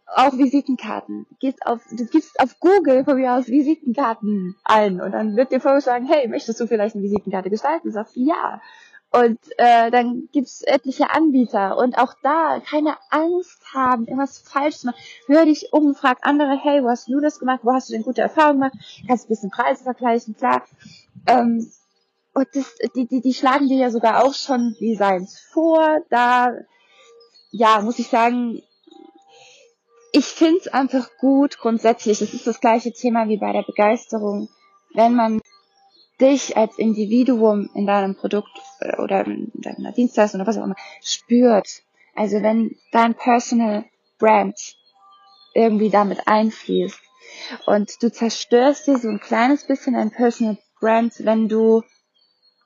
auch 0.07 0.39
Visitenkarten. 0.39 1.27
Gehst 1.39 1.65
auf, 1.67 1.83
du 1.91 2.07
gibst 2.07 2.41
auf 2.41 2.59
Google 2.61 3.05
von 3.05 3.17
mir 3.17 3.35
aus 3.35 3.47
Visitenkarten 3.49 4.57
ein 4.65 5.01
und 5.01 5.13
dann 5.13 5.37
wird 5.37 5.53
dir 5.53 5.61
vorgeschlagen, 5.61 6.07
hey, 6.07 6.29
möchtest 6.29 6.59
du 6.61 6.67
vielleicht 6.67 6.95
eine 6.95 7.05
Visitenkarte 7.05 7.51
gestalten? 7.51 7.89
Du 7.89 7.93
sagst 7.93 8.17
ja. 8.17 8.61
Und 9.11 9.39
äh, 9.57 9.91
dann 9.91 10.29
gibt's 10.33 10.63
etliche 10.63 11.11
Anbieter 11.11 11.79
und 11.79 11.97
auch 11.97 12.15
da 12.23 12.61
keine 12.61 12.97
Angst 13.09 13.73
haben, 13.73 14.07
irgendwas 14.07 14.39
falsch 14.39 14.79
zu 14.79 14.87
machen. 14.87 15.01
Hör 15.27 15.47
dich 15.47 15.73
um, 15.73 15.95
frag 15.95 16.19
andere, 16.23 16.59
hey, 16.63 16.83
wo 16.83 16.91
hast 16.91 17.09
du 17.09 17.19
das 17.21 17.39
gemacht? 17.39 17.61
Wo 17.63 17.73
hast 17.73 17.89
du 17.89 17.95
denn 17.95 18.03
gute 18.03 18.21
Erfahrungen 18.21 18.61
gemacht? 18.61 18.75
Kannst 19.07 19.25
ein 19.25 19.29
bisschen 19.29 19.51
Preise 19.51 19.85
vergleichen, 19.85 20.37
klar. 20.37 20.63
Ähm, 21.27 21.71
und 22.35 22.49
das, 22.55 22.75
die, 22.95 23.07
die, 23.07 23.23
die 23.23 23.35
schlagen 23.35 23.69
dir 23.69 23.79
ja 23.79 23.91
sogar 23.91 24.23
auch 24.25 24.35
schon 24.35 24.77
Designs 24.79 25.41
vor. 25.41 26.01
Da, 26.11 26.53
ja, 27.51 27.81
muss 27.81 27.99
ich 27.99 28.09
sagen, 28.09 28.63
ich 30.13 30.27
find's 30.27 30.69
einfach 30.69 31.09
gut 31.19 31.59
grundsätzlich. 31.59 32.21
Es 32.21 32.35
ist 32.35 32.47
das 32.47 32.61
gleiche 32.61 32.93
Thema 32.93 33.29
wie 33.29 33.39
bei 33.39 33.53
der 33.53 33.63
Begeisterung. 33.63 34.49
Wenn 34.95 35.15
man 35.15 35.41
dich 36.21 36.57
als 36.57 36.79
Individuum 36.79 37.71
in 37.75 37.87
deinem 37.87 38.15
Produkt 38.17 38.51
äh, 38.81 38.97
oder 39.01 39.27
in 39.27 39.51
deiner 39.55 39.93
Dienstleistung 39.93 40.41
oder 40.41 40.49
was 40.49 40.59
auch 40.59 40.65
immer 40.65 40.77
spürt. 41.03 41.83
Also 42.15 42.43
wenn 42.43 42.77
dein 42.93 43.15
Personal 43.15 43.85
Brand 44.19 44.77
irgendwie 45.55 45.91
damit 45.91 46.27
einfließt 46.27 47.01
und 47.67 48.03
du 48.03 48.11
zerstörst 48.11 48.87
dir 48.87 48.99
so 48.99 49.09
ein 49.09 49.21
kleines 49.21 49.65
bisschen 49.67 49.95
dein 49.95 50.11
Personal 50.11 50.59
Brand, 50.81 51.15
wenn 51.21 51.49
du 51.49 51.83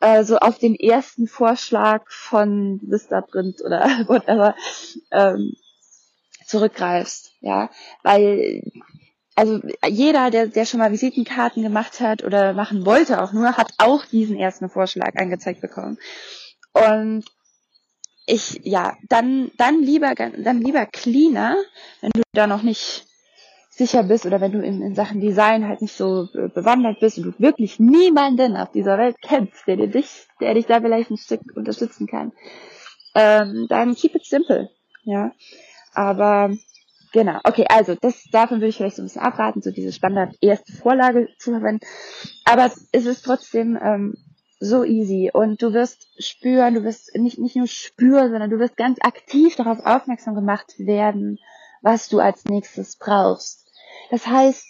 äh, 0.01 0.25
so 0.25 0.39
auf 0.39 0.59
den 0.59 0.75
ersten 0.75 1.27
Vorschlag 1.27 2.05
von 2.11 2.81
Vistaprint 2.83 3.63
oder 3.65 3.81
whatever 4.09 4.55
ähm, 5.11 5.55
zurückgreifst, 6.47 7.33
ja, 7.41 7.71
weil 8.03 8.63
also 9.35 9.61
jeder, 9.87 10.31
der, 10.31 10.47
der 10.47 10.67
schon 10.67 10.81
mal 10.81 10.93
Visitenkarten 10.93 11.63
gemacht 11.63 12.01
hat 12.01 12.23
oder 12.25 12.53
machen 12.53 12.85
wollte 12.85 13.23
auch 13.23 13.33
nur, 13.33 13.57
hat 13.57 13.73
auch 13.79 14.05
diesen 14.05 14.39
ersten 14.39 14.69
Vorschlag 14.69 15.15
angezeigt 15.17 15.61
bekommen. 15.61 15.99
Und 16.73 17.25
ich, 18.27 18.61
ja, 18.63 18.97
dann, 19.09 19.51
dann 19.57 19.81
lieber, 19.81 20.15
dann 20.15 20.61
lieber 20.61 20.87
cleaner, 20.87 21.57
wenn 22.01 22.11
du 22.15 22.23
da 22.33 22.47
noch 22.47 22.63
nicht 22.63 23.07
sicher 23.71 24.03
bist 24.03 24.27
oder 24.27 24.41
wenn 24.41 24.53
du 24.53 24.63
in, 24.63 24.83
in 24.83 24.95
Sachen 24.95 25.21
Design 25.21 25.67
halt 25.67 25.81
nicht 25.81 25.97
so 25.97 26.29
bewandert 26.33 27.01
bist 27.01 27.19
und 27.19 27.25
du 27.25 27.33
wirklich 27.39 27.81
niemanden 27.81 28.57
auf 28.57 28.71
dieser 28.71 28.99
Welt 28.99 29.17
kennst, 29.23 29.67
der 29.67 29.77
dir 29.77 29.89
dich, 29.89 30.27
der 30.41 30.55
dich 30.55 30.67
da 30.67 30.81
vielleicht 30.81 31.11
ein 31.11 31.17
Stück 31.17 31.41
unterstützen 31.55 32.07
kann, 32.07 32.33
ähm, 33.15 33.67
dann 33.69 33.95
keep 33.95 34.15
it 34.15 34.25
simple, 34.25 34.71
ja. 35.05 35.33
Aber 35.95 36.51
Genau, 37.13 37.39
okay, 37.45 37.67
also 37.69 37.95
das 37.95 38.25
davon 38.33 38.59
würde 38.59 38.69
ich 38.69 38.77
vielleicht 38.77 38.97
so 38.97 39.03
ein 39.03 39.07
bisschen 39.07 39.21
abraten, 39.23 39.61
so 39.61 39.71
diese 39.71 39.93
Standard 39.93 40.35
erste 40.41 40.73
Vorlage 40.73 41.29
zu 41.39 41.51
verwenden. 41.51 41.87
Aber 42.45 42.71
es 42.93 43.05
ist 43.05 43.23
trotzdem 43.23 43.79
ähm, 43.81 44.15
so 44.61 44.83
easy 44.85 45.31
und 45.33 45.61
du 45.61 45.75
wirst 45.75 46.09
spüren, 46.19 46.75
du 46.75 46.85
wirst 46.85 47.15
nicht, 47.17 47.39
nicht 47.39 47.57
nur 47.57 47.67
spüren, 47.67 48.31
sondern 48.31 48.49
du 48.49 48.59
wirst 48.59 48.77
ganz 48.79 48.99
aktiv 49.03 49.57
darauf 49.57 49.81
aufmerksam 49.85 50.35
gemacht 50.35 50.75
werden, 50.79 51.39
was 51.83 52.09
du 52.09 52.19
als 52.21 52.47
nächstes 52.47 52.97
brauchst. 52.97 53.71
Das 54.11 54.27
heißt, 54.27 54.65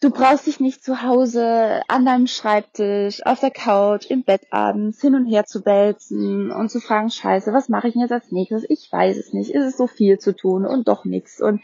Du 0.00 0.10
brauchst 0.10 0.46
dich 0.46 0.60
nicht 0.60 0.84
zu 0.84 1.02
Hause 1.02 1.82
an 1.88 2.04
deinem 2.04 2.28
Schreibtisch, 2.28 3.26
auf 3.26 3.40
der 3.40 3.50
Couch, 3.50 4.06
im 4.08 4.22
Bett 4.22 4.42
abends 4.52 5.00
hin 5.00 5.16
und 5.16 5.26
her 5.26 5.44
zu 5.44 5.66
wälzen 5.66 6.52
und 6.52 6.70
zu 6.70 6.80
fragen, 6.80 7.10
scheiße, 7.10 7.52
was 7.52 7.68
mache 7.68 7.88
ich 7.88 7.94
denn 7.94 8.02
jetzt 8.02 8.12
als 8.12 8.30
nächstes? 8.30 8.64
Ich 8.68 8.92
weiß 8.92 9.16
es 9.16 9.32
nicht. 9.32 9.50
Ist 9.50 9.64
es 9.64 9.76
so 9.76 9.88
viel 9.88 10.18
zu 10.18 10.36
tun 10.36 10.64
und 10.66 10.86
doch 10.86 11.04
nichts. 11.04 11.40
Und 11.40 11.62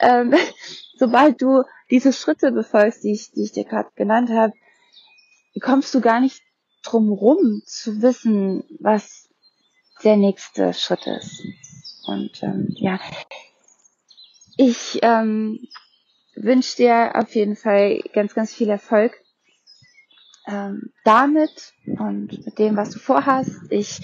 ähm, 0.00 0.34
sobald 0.98 1.40
du 1.40 1.62
diese 1.88 2.12
Schritte 2.12 2.50
befolgst, 2.50 3.04
die 3.04 3.12
ich, 3.12 3.30
die 3.30 3.44
ich 3.44 3.52
dir 3.52 3.64
gerade 3.64 3.90
genannt 3.94 4.30
habe, 4.30 4.54
kommst 5.60 5.94
du 5.94 6.00
gar 6.00 6.20
nicht 6.20 6.42
drum 6.82 7.12
rum 7.12 7.62
zu 7.64 8.02
wissen, 8.02 8.64
was 8.80 9.28
der 10.02 10.16
nächste 10.16 10.74
Schritt 10.74 11.06
ist. 11.06 11.44
Und 12.06 12.42
ähm, 12.42 12.74
ja, 12.76 12.98
ich 14.56 14.98
ähm, 15.02 15.60
wünsche 16.42 16.76
dir 16.76 17.12
auf 17.14 17.34
jeden 17.34 17.56
Fall 17.56 18.00
ganz, 18.12 18.34
ganz 18.34 18.54
viel 18.54 18.68
Erfolg 18.68 19.12
ähm, 20.46 20.92
damit 21.04 21.74
und 21.86 22.44
mit 22.44 22.58
dem, 22.58 22.76
was 22.76 22.90
du 22.90 22.98
vorhast. 22.98 23.70
Ich 23.70 24.00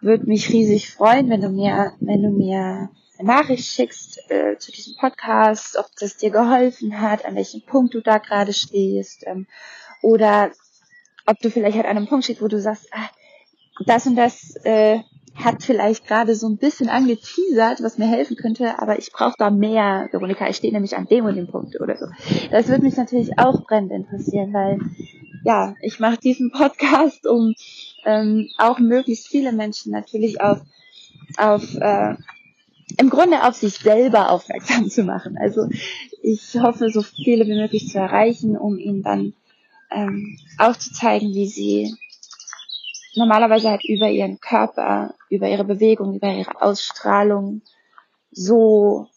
würde 0.00 0.26
mich 0.26 0.50
riesig 0.50 0.90
freuen, 0.90 1.30
wenn 1.30 1.40
du 1.40 1.48
mir, 1.48 1.92
wenn 2.00 2.22
du 2.22 2.30
mir 2.30 2.90
eine 3.18 3.28
Nachricht 3.28 3.64
schickst 3.64 4.30
äh, 4.30 4.58
zu 4.58 4.72
diesem 4.72 4.94
Podcast, 4.96 5.78
ob 5.78 5.86
das 5.98 6.16
dir 6.18 6.30
geholfen 6.30 7.00
hat, 7.00 7.24
an 7.24 7.34
welchem 7.34 7.62
Punkt 7.62 7.94
du 7.94 8.00
da 8.00 8.18
gerade 8.18 8.52
stehst, 8.52 9.26
ähm, 9.26 9.46
oder 10.02 10.50
ob 11.24 11.38
du 11.40 11.50
vielleicht 11.50 11.78
an 11.78 11.86
einem 11.86 12.06
Punkt 12.06 12.24
stehst, 12.24 12.42
wo 12.42 12.48
du 12.48 12.60
sagst, 12.60 12.88
ah, 12.92 13.10
das 13.86 14.06
und 14.06 14.16
das 14.16 14.54
äh, 14.64 15.00
hat 15.36 15.62
vielleicht 15.62 16.06
gerade 16.06 16.34
so 16.34 16.48
ein 16.48 16.56
bisschen 16.56 16.88
angeteasert, 16.88 17.82
was 17.82 17.98
mir 17.98 18.06
helfen 18.06 18.36
könnte, 18.36 18.78
aber 18.80 18.98
ich 18.98 19.12
brauche 19.12 19.34
da 19.38 19.50
mehr, 19.50 20.08
Veronika, 20.10 20.48
ich 20.48 20.56
stehe 20.56 20.72
nämlich 20.72 20.96
an 20.96 21.06
dem 21.06 21.24
und 21.24 21.36
dem 21.36 21.46
Punkt 21.46 21.80
oder 21.80 21.96
so. 21.96 22.06
Das 22.50 22.68
würde 22.68 22.84
mich 22.84 22.96
natürlich 22.96 23.38
auch 23.38 23.64
brennend 23.64 23.92
interessieren, 23.92 24.52
weil 24.52 24.78
ja, 25.44 25.74
ich 25.80 26.00
mache 26.00 26.18
diesen 26.18 26.50
Podcast, 26.50 27.26
um 27.26 27.54
ähm, 28.04 28.48
auch 28.58 28.78
möglichst 28.78 29.28
viele 29.28 29.52
Menschen 29.52 29.92
natürlich 29.92 30.40
auf, 30.40 30.60
auf 31.36 31.74
äh, 31.76 32.16
im 32.98 33.10
Grunde 33.10 33.44
auf 33.44 33.54
sich 33.54 33.74
selber 33.74 34.30
aufmerksam 34.30 34.88
zu 34.88 35.04
machen. 35.04 35.36
Also 35.38 35.68
ich 36.22 36.58
hoffe, 36.60 36.90
so 36.90 37.02
viele 37.02 37.46
wie 37.46 37.54
möglich 37.54 37.88
zu 37.88 37.98
erreichen, 37.98 38.56
um 38.56 38.78
ihnen 38.78 39.02
dann 39.02 39.34
ähm, 39.90 40.38
auch 40.58 40.76
zu 40.76 40.92
zeigen, 40.92 41.34
wie 41.34 41.46
sie 41.46 41.94
normalerweise 43.16 43.70
halt 43.70 43.84
über 43.84 44.08
ihren 44.08 44.40
Körper, 44.40 45.14
über 45.30 45.48
ihre 45.48 45.64
Bewegung, 45.64 46.14
über 46.14 46.32
ihre 46.32 46.60
Ausstrahlung 46.60 47.62
so 48.30 49.08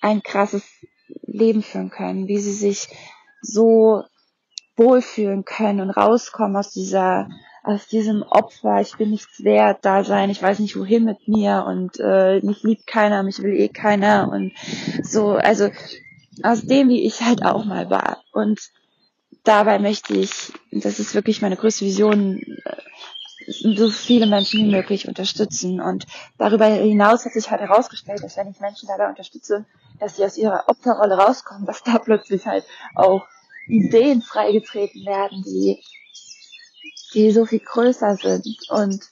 ein 0.00 0.22
krasses 0.22 0.64
Leben 1.26 1.62
führen 1.62 1.90
können, 1.90 2.28
wie 2.28 2.38
sie 2.38 2.52
sich 2.52 2.88
so 3.42 4.04
wohlfühlen 4.76 5.44
können 5.44 5.80
und 5.80 5.90
rauskommen 5.90 6.56
aus 6.56 6.70
dieser 6.70 7.28
aus 7.62 7.86
diesem 7.86 8.22
Opfer, 8.22 8.80
ich 8.80 8.96
bin 8.96 9.10
nichts 9.10 9.44
wert, 9.44 9.84
da 9.84 10.02
sein, 10.02 10.30
ich 10.30 10.42
weiß 10.42 10.60
nicht 10.60 10.78
wohin 10.78 11.04
mit 11.04 11.28
mir 11.28 11.64
und 11.66 12.00
äh, 12.00 12.40
mich 12.40 12.62
liebt 12.62 12.86
keiner, 12.86 13.22
mich 13.22 13.42
will 13.42 13.54
eh 13.54 13.68
keiner 13.68 14.30
und 14.32 14.52
so, 15.02 15.32
also 15.32 15.68
aus 16.42 16.62
dem, 16.62 16.88
wie 16.88 17.04
ich 17.04 17.20
halt 17.20 17.44
auch 17.44 17.66
mal 17.66 17.90
war. 17.90 18.22
Und 18.32 18.60
dabei 19.44 19.78
möchte 19.78 20.14
ich, 20.14 20.52
das 20.70 20.98
ist 20.98 21.14
wirklich 21.14 21.42
meine 21.42 21.56
größte 21.56 21.84
Vision, 21.84 22.40
so 23.46 23.90
viele 23.90 24.26
Menschen 24.26 24.60
wie 24.64 24.70
möglich 24.70 25.08
unterstützen. 25.08 25.80
Und 25.80 26.06
darüber 26.38 26.66
hinaus 26.66 27.24
hat 27.24 27.32
sich 27.32 27.50
halt 27.50 27.60
herausgestellt, 27.60 28.22
dass 28.22 28.36
wenn 28.36 28.50
ich 28.50 28.60
Menschen 28.60 28.88
dabei 28.88 29.08
unterstütze, 29.08 29.64
dass 29.98 30.16
sie 30.16 30.24
aus 30.24 30.36
ihrer 30.36 30.64
Opferrolle 30.68 31.16
rauskommen, 31.16 31.66
dass 31.66 31.82
da 31.82 31.98
plötzlich 31.98 32.46
halt 32.46 32.64
auch 32.94 33.26
Ideen 33.66 34.22
freigetreten 34.22 35.04
werden, 35.06 35.42
die, 35.42 35.82
die 37.14 37.30
so 37.30 37.46
viel 37.46 37.60
größer 37.60 38.16
sind. 38.16 38.46
Und 38.68 39.04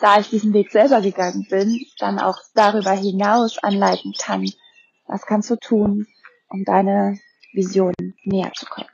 da 0.00 0.18
ich 0.20 0.28
diesen 0.28 0.52
Weg 0.52 0.70
selber 0.70 1.00
gegangen 1.00 1.46
bin, 1.48 1.86
dann 1.98 2.18
auch 2.18 2.38
darüber 2.54 2.92
hinaus 2.92 3.58
anleiten 3.58 4.12
kann, 4.18 4.50
was 5.06 5.24
kannst 5.24 5.50
du 5.50 5.56
tun, 5.56 6.06
um 6.48 6.64
deine 6.64 7.18
Vision 7.52 7.94
näher 8.24 8.52
zu 8.54 8.66
kommen. 8.66 8.88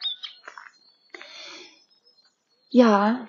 Ja, 2.71 3.29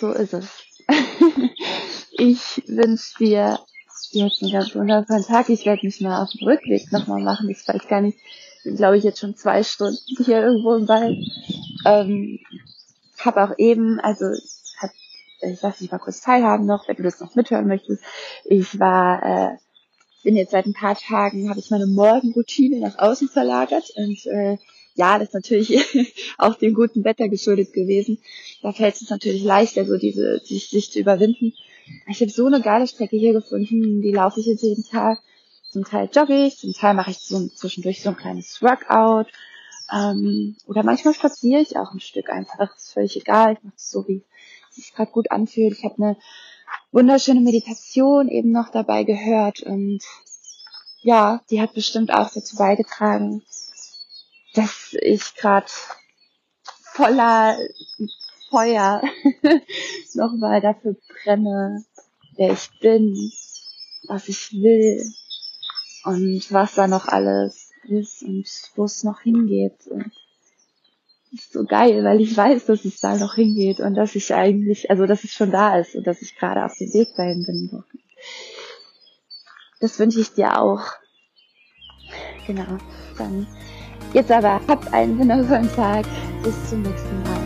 so 0.00 0.12
ist 0.12 0.34
es. 0.34 0.48
ich 2.12 2.62
wünsche 2.66 3.18
dir 3.18 3.60
jetzt 4.12 4.42
einen 4.42 4.52
ganz 4.52 4.74
wunderbaren 4.74 5.24
Tag. 5.24 5.48
Ich 5.50 5.66
werde 5.66 5.84
mich 5.84 6.00
mal 6.00 6.22
auf 6.22 6.30
dem 6.30 6.48
Rückweg 6.48 6.90
nochmal 6.90 7.22
machen. 7.22 7.48
Ich 7.50 7.66
weiß 7.68 7.86
gar 7.86 8.00
nicht, 8.00 8.18
bin 8.64 8.76
glaube 8.76 8.96
ich 8.96 9.04
jetzt 9.04 9.20
schon 9.20 9.36
zwei 9.36 9.62
Stunden 9.62 9.98
hier 10.24 10.42
irgendwo 10.42 10.74
im 10.74 10.88
Wald. 10.88 11.18
Ähm, 11.84 12.40
habe 13.18 13.44
auch 13.44 13.58
eben, 13.58 14.00
also 14.00 14.24
hat, 14.78 14.90
ich 15.42 15.62
lasse 15.62 15.80
dich 15.80 15.92
mal 15.92 15.98
kurz 15.98 16.22
teilhaben 16.22 16.66
noch, 16.66 16.88
wenn 16.88 16.96
du 16.96 17.02
das 17.02 17.20
noch 17.20 17.34
mithören 17.34 17.68
möchtest. 17.68 18.02
Ich 18.44 18.80
war, 18.80 19.22
äh, 19.22 19.56
bin 20.24 20.36
jetzt 20.36 20.52
seit 20.52 20.66
ein 20.66 20.74
paar 20.74 20.96
Tagen, 20.96 21.50
habe 21.50 21.60
ich 21.60 21.70
meine 21.70 21.86
Morgenroutine 21.86 22.80
nach 22.80 22.98
außen 22.98 23.28
verlagert 23.28 23.90
und 23.96 24.26
äh, 24.26 24.58
ja, 24.94 25.18
das 25.18 25.28
ist 25.28 25.34
natürlich 25.34 25.78
auch 26.38 26.54
dem 26.56 26.74
guten 26.74 27.04
Wetter 27.04 27.28
geschuldet 27.28 27.72
gewesen. 27.72 28.18
Da 28.62 28.72
fällt 28.72 28.96
es 28.96 29.08
natürlich 29.08 29.42
leichter, 29.42 29.84
so 29.84 29.96
diese, 29.96 30.40
sich, 30.44 30.68
sich 30.68 30.90
zu 30.90 30.98
überwinden. 30.98 31.54
Ich 32.08 32.20
habe 32.20 32.30
so 32.30 32.46
eine 32.46 32.60
geile 32.60 32.86
Strecke 32.86 33.16
hier 33.16 33.32
gefunden, 33.32 34.02
die 34.02 34.12
laufe 34.12 34.40
ich 34.40 34.46
jetzt 34.46 34.62
jeden 34.62 34.84
Tag. 34.84 35.18
Zum 35.70 35.84
Teil 35.84 36.08
jogge 36.12 36.46
ich, 36.46 36.56
zum 36.58 36.72
Teil 36.72 36.94
mache 36.94 37.12
ich 37.12 37.18
so 37.18 37.48
zwischendurch 37.48 38.02
so 38.02 38.10
ein 38.10 38.16
kleines 38.16 38.60
Workout. 38.60 39.28
Ähm, 39.92 40.56
oder 40.66 40.82
manchmal 40.82 41.14
spaziere 41.14 41.60
ich 41.60 41.76
auch 41.76 41.92
ein 41.92 42.00
Stück 42.00 42.30
einfach. 42.30 42.58
Das 42.58 42.84
ist 42.84 42.92
völlig 42.92 43.16
egal. 43.16 43.54
Ich 43.54 43.62
mache 43.62 43.76
es 43.76 43.90
so, 43.90 44.06
wie 44.06 44.22
es 44.70 44.76
sich 44.76 44.94
gerade 44.94 45.10
gut 45.10 45.30
anfühlt. 45.30 45.76
Ich 45.76 45.84
habe 45.84 46.02
eine 46.02 46.16
wunderschöne 46.92 47.40
Meditation 47.40 48.28
eben 48.28 48.52
noch 48.52 48.70
dabei 48.70 49.04
gehört 49.04 49.60
und 49.60 50.00
ja, 51.02 51.40
die 51.50 51.60
hat 51.60 51.74
bestimmt 51.74 52.12
auch 52.12 52.30
dazu 52.30 52.56
beigetragen, 52.56 53.42
dass 54.54 54.96
ich 55.00 55.34
gerade 55.34 55.66
voller 56.92 57.56
Feuer 58.50 59.02
nochmal 60.14 60.60
dafür 60.60 60.96
brenne, 61.22 61.84
wer 62.36 62.52
ich 62.52 62.70
bin, 62.80 63.14
was 64.08 64.28
ich 64.28 64.52
will 64.52 65.02
und 66.04 66.52
was 66.52 66.74
da 66.74 66.88
noch 66.88 67.06
alles 67.06 67.70
ist 67.84 68.22
und 68.22 68.46
wo 68.74 68.84
es 68.84 69.04
noch 69.04 69.20
hingeht. 69.20 69.86
Und 69.86 70.10
das 71.32 71.42
ist 71.42 71.52
so 71.52 71.64
geil, 71.64 72.02
weil 72.02 72.20
ich 72.20 72.36
weiß, 72.36 72.66
dass 72.66 72.84
es 72.84 73.00
da 73.00 73.16
noch 73.16 73.34
hingeht 73.34 73.78
und 73.80 73.94
dass 73.94 74.16
ich 74.16 74.34
eigentlich, 74.34 74.90
also 74.90 75.06
dass 75.06 75.22
es 75.22 75.32
schon 75.32 75.52
da 75.52 75.78
ist 75.78 75.94
und 75.94 76.06
dass 76.06 76.22
ich 76.22 76.36
gerade 76.36 76.64
auf 76.64 76.76
dem 76.76 76.92
Weg 76.92 77.14
dahin 77.16 77.44
bin. 77.44 77.84
Das 79.80 79.98
wünsche 79.98 80.20
ich 80.20 80.32
dir 80.32 80.60
auch. 80.60 80.82
Genau. 82.46 82.78
Dann 83.16 83.46
Jetzt 84.12 84.30
aber 84.30 84.60
habt 84.66 84.92
einen 84.92 85.18
wundervollen 85.18 85.70
Tag. 85.74 86.04
Bis 86.42 86.68
zum 86.68 86.82
nächsten 86.82 87.22
Mal. 87.22 87.39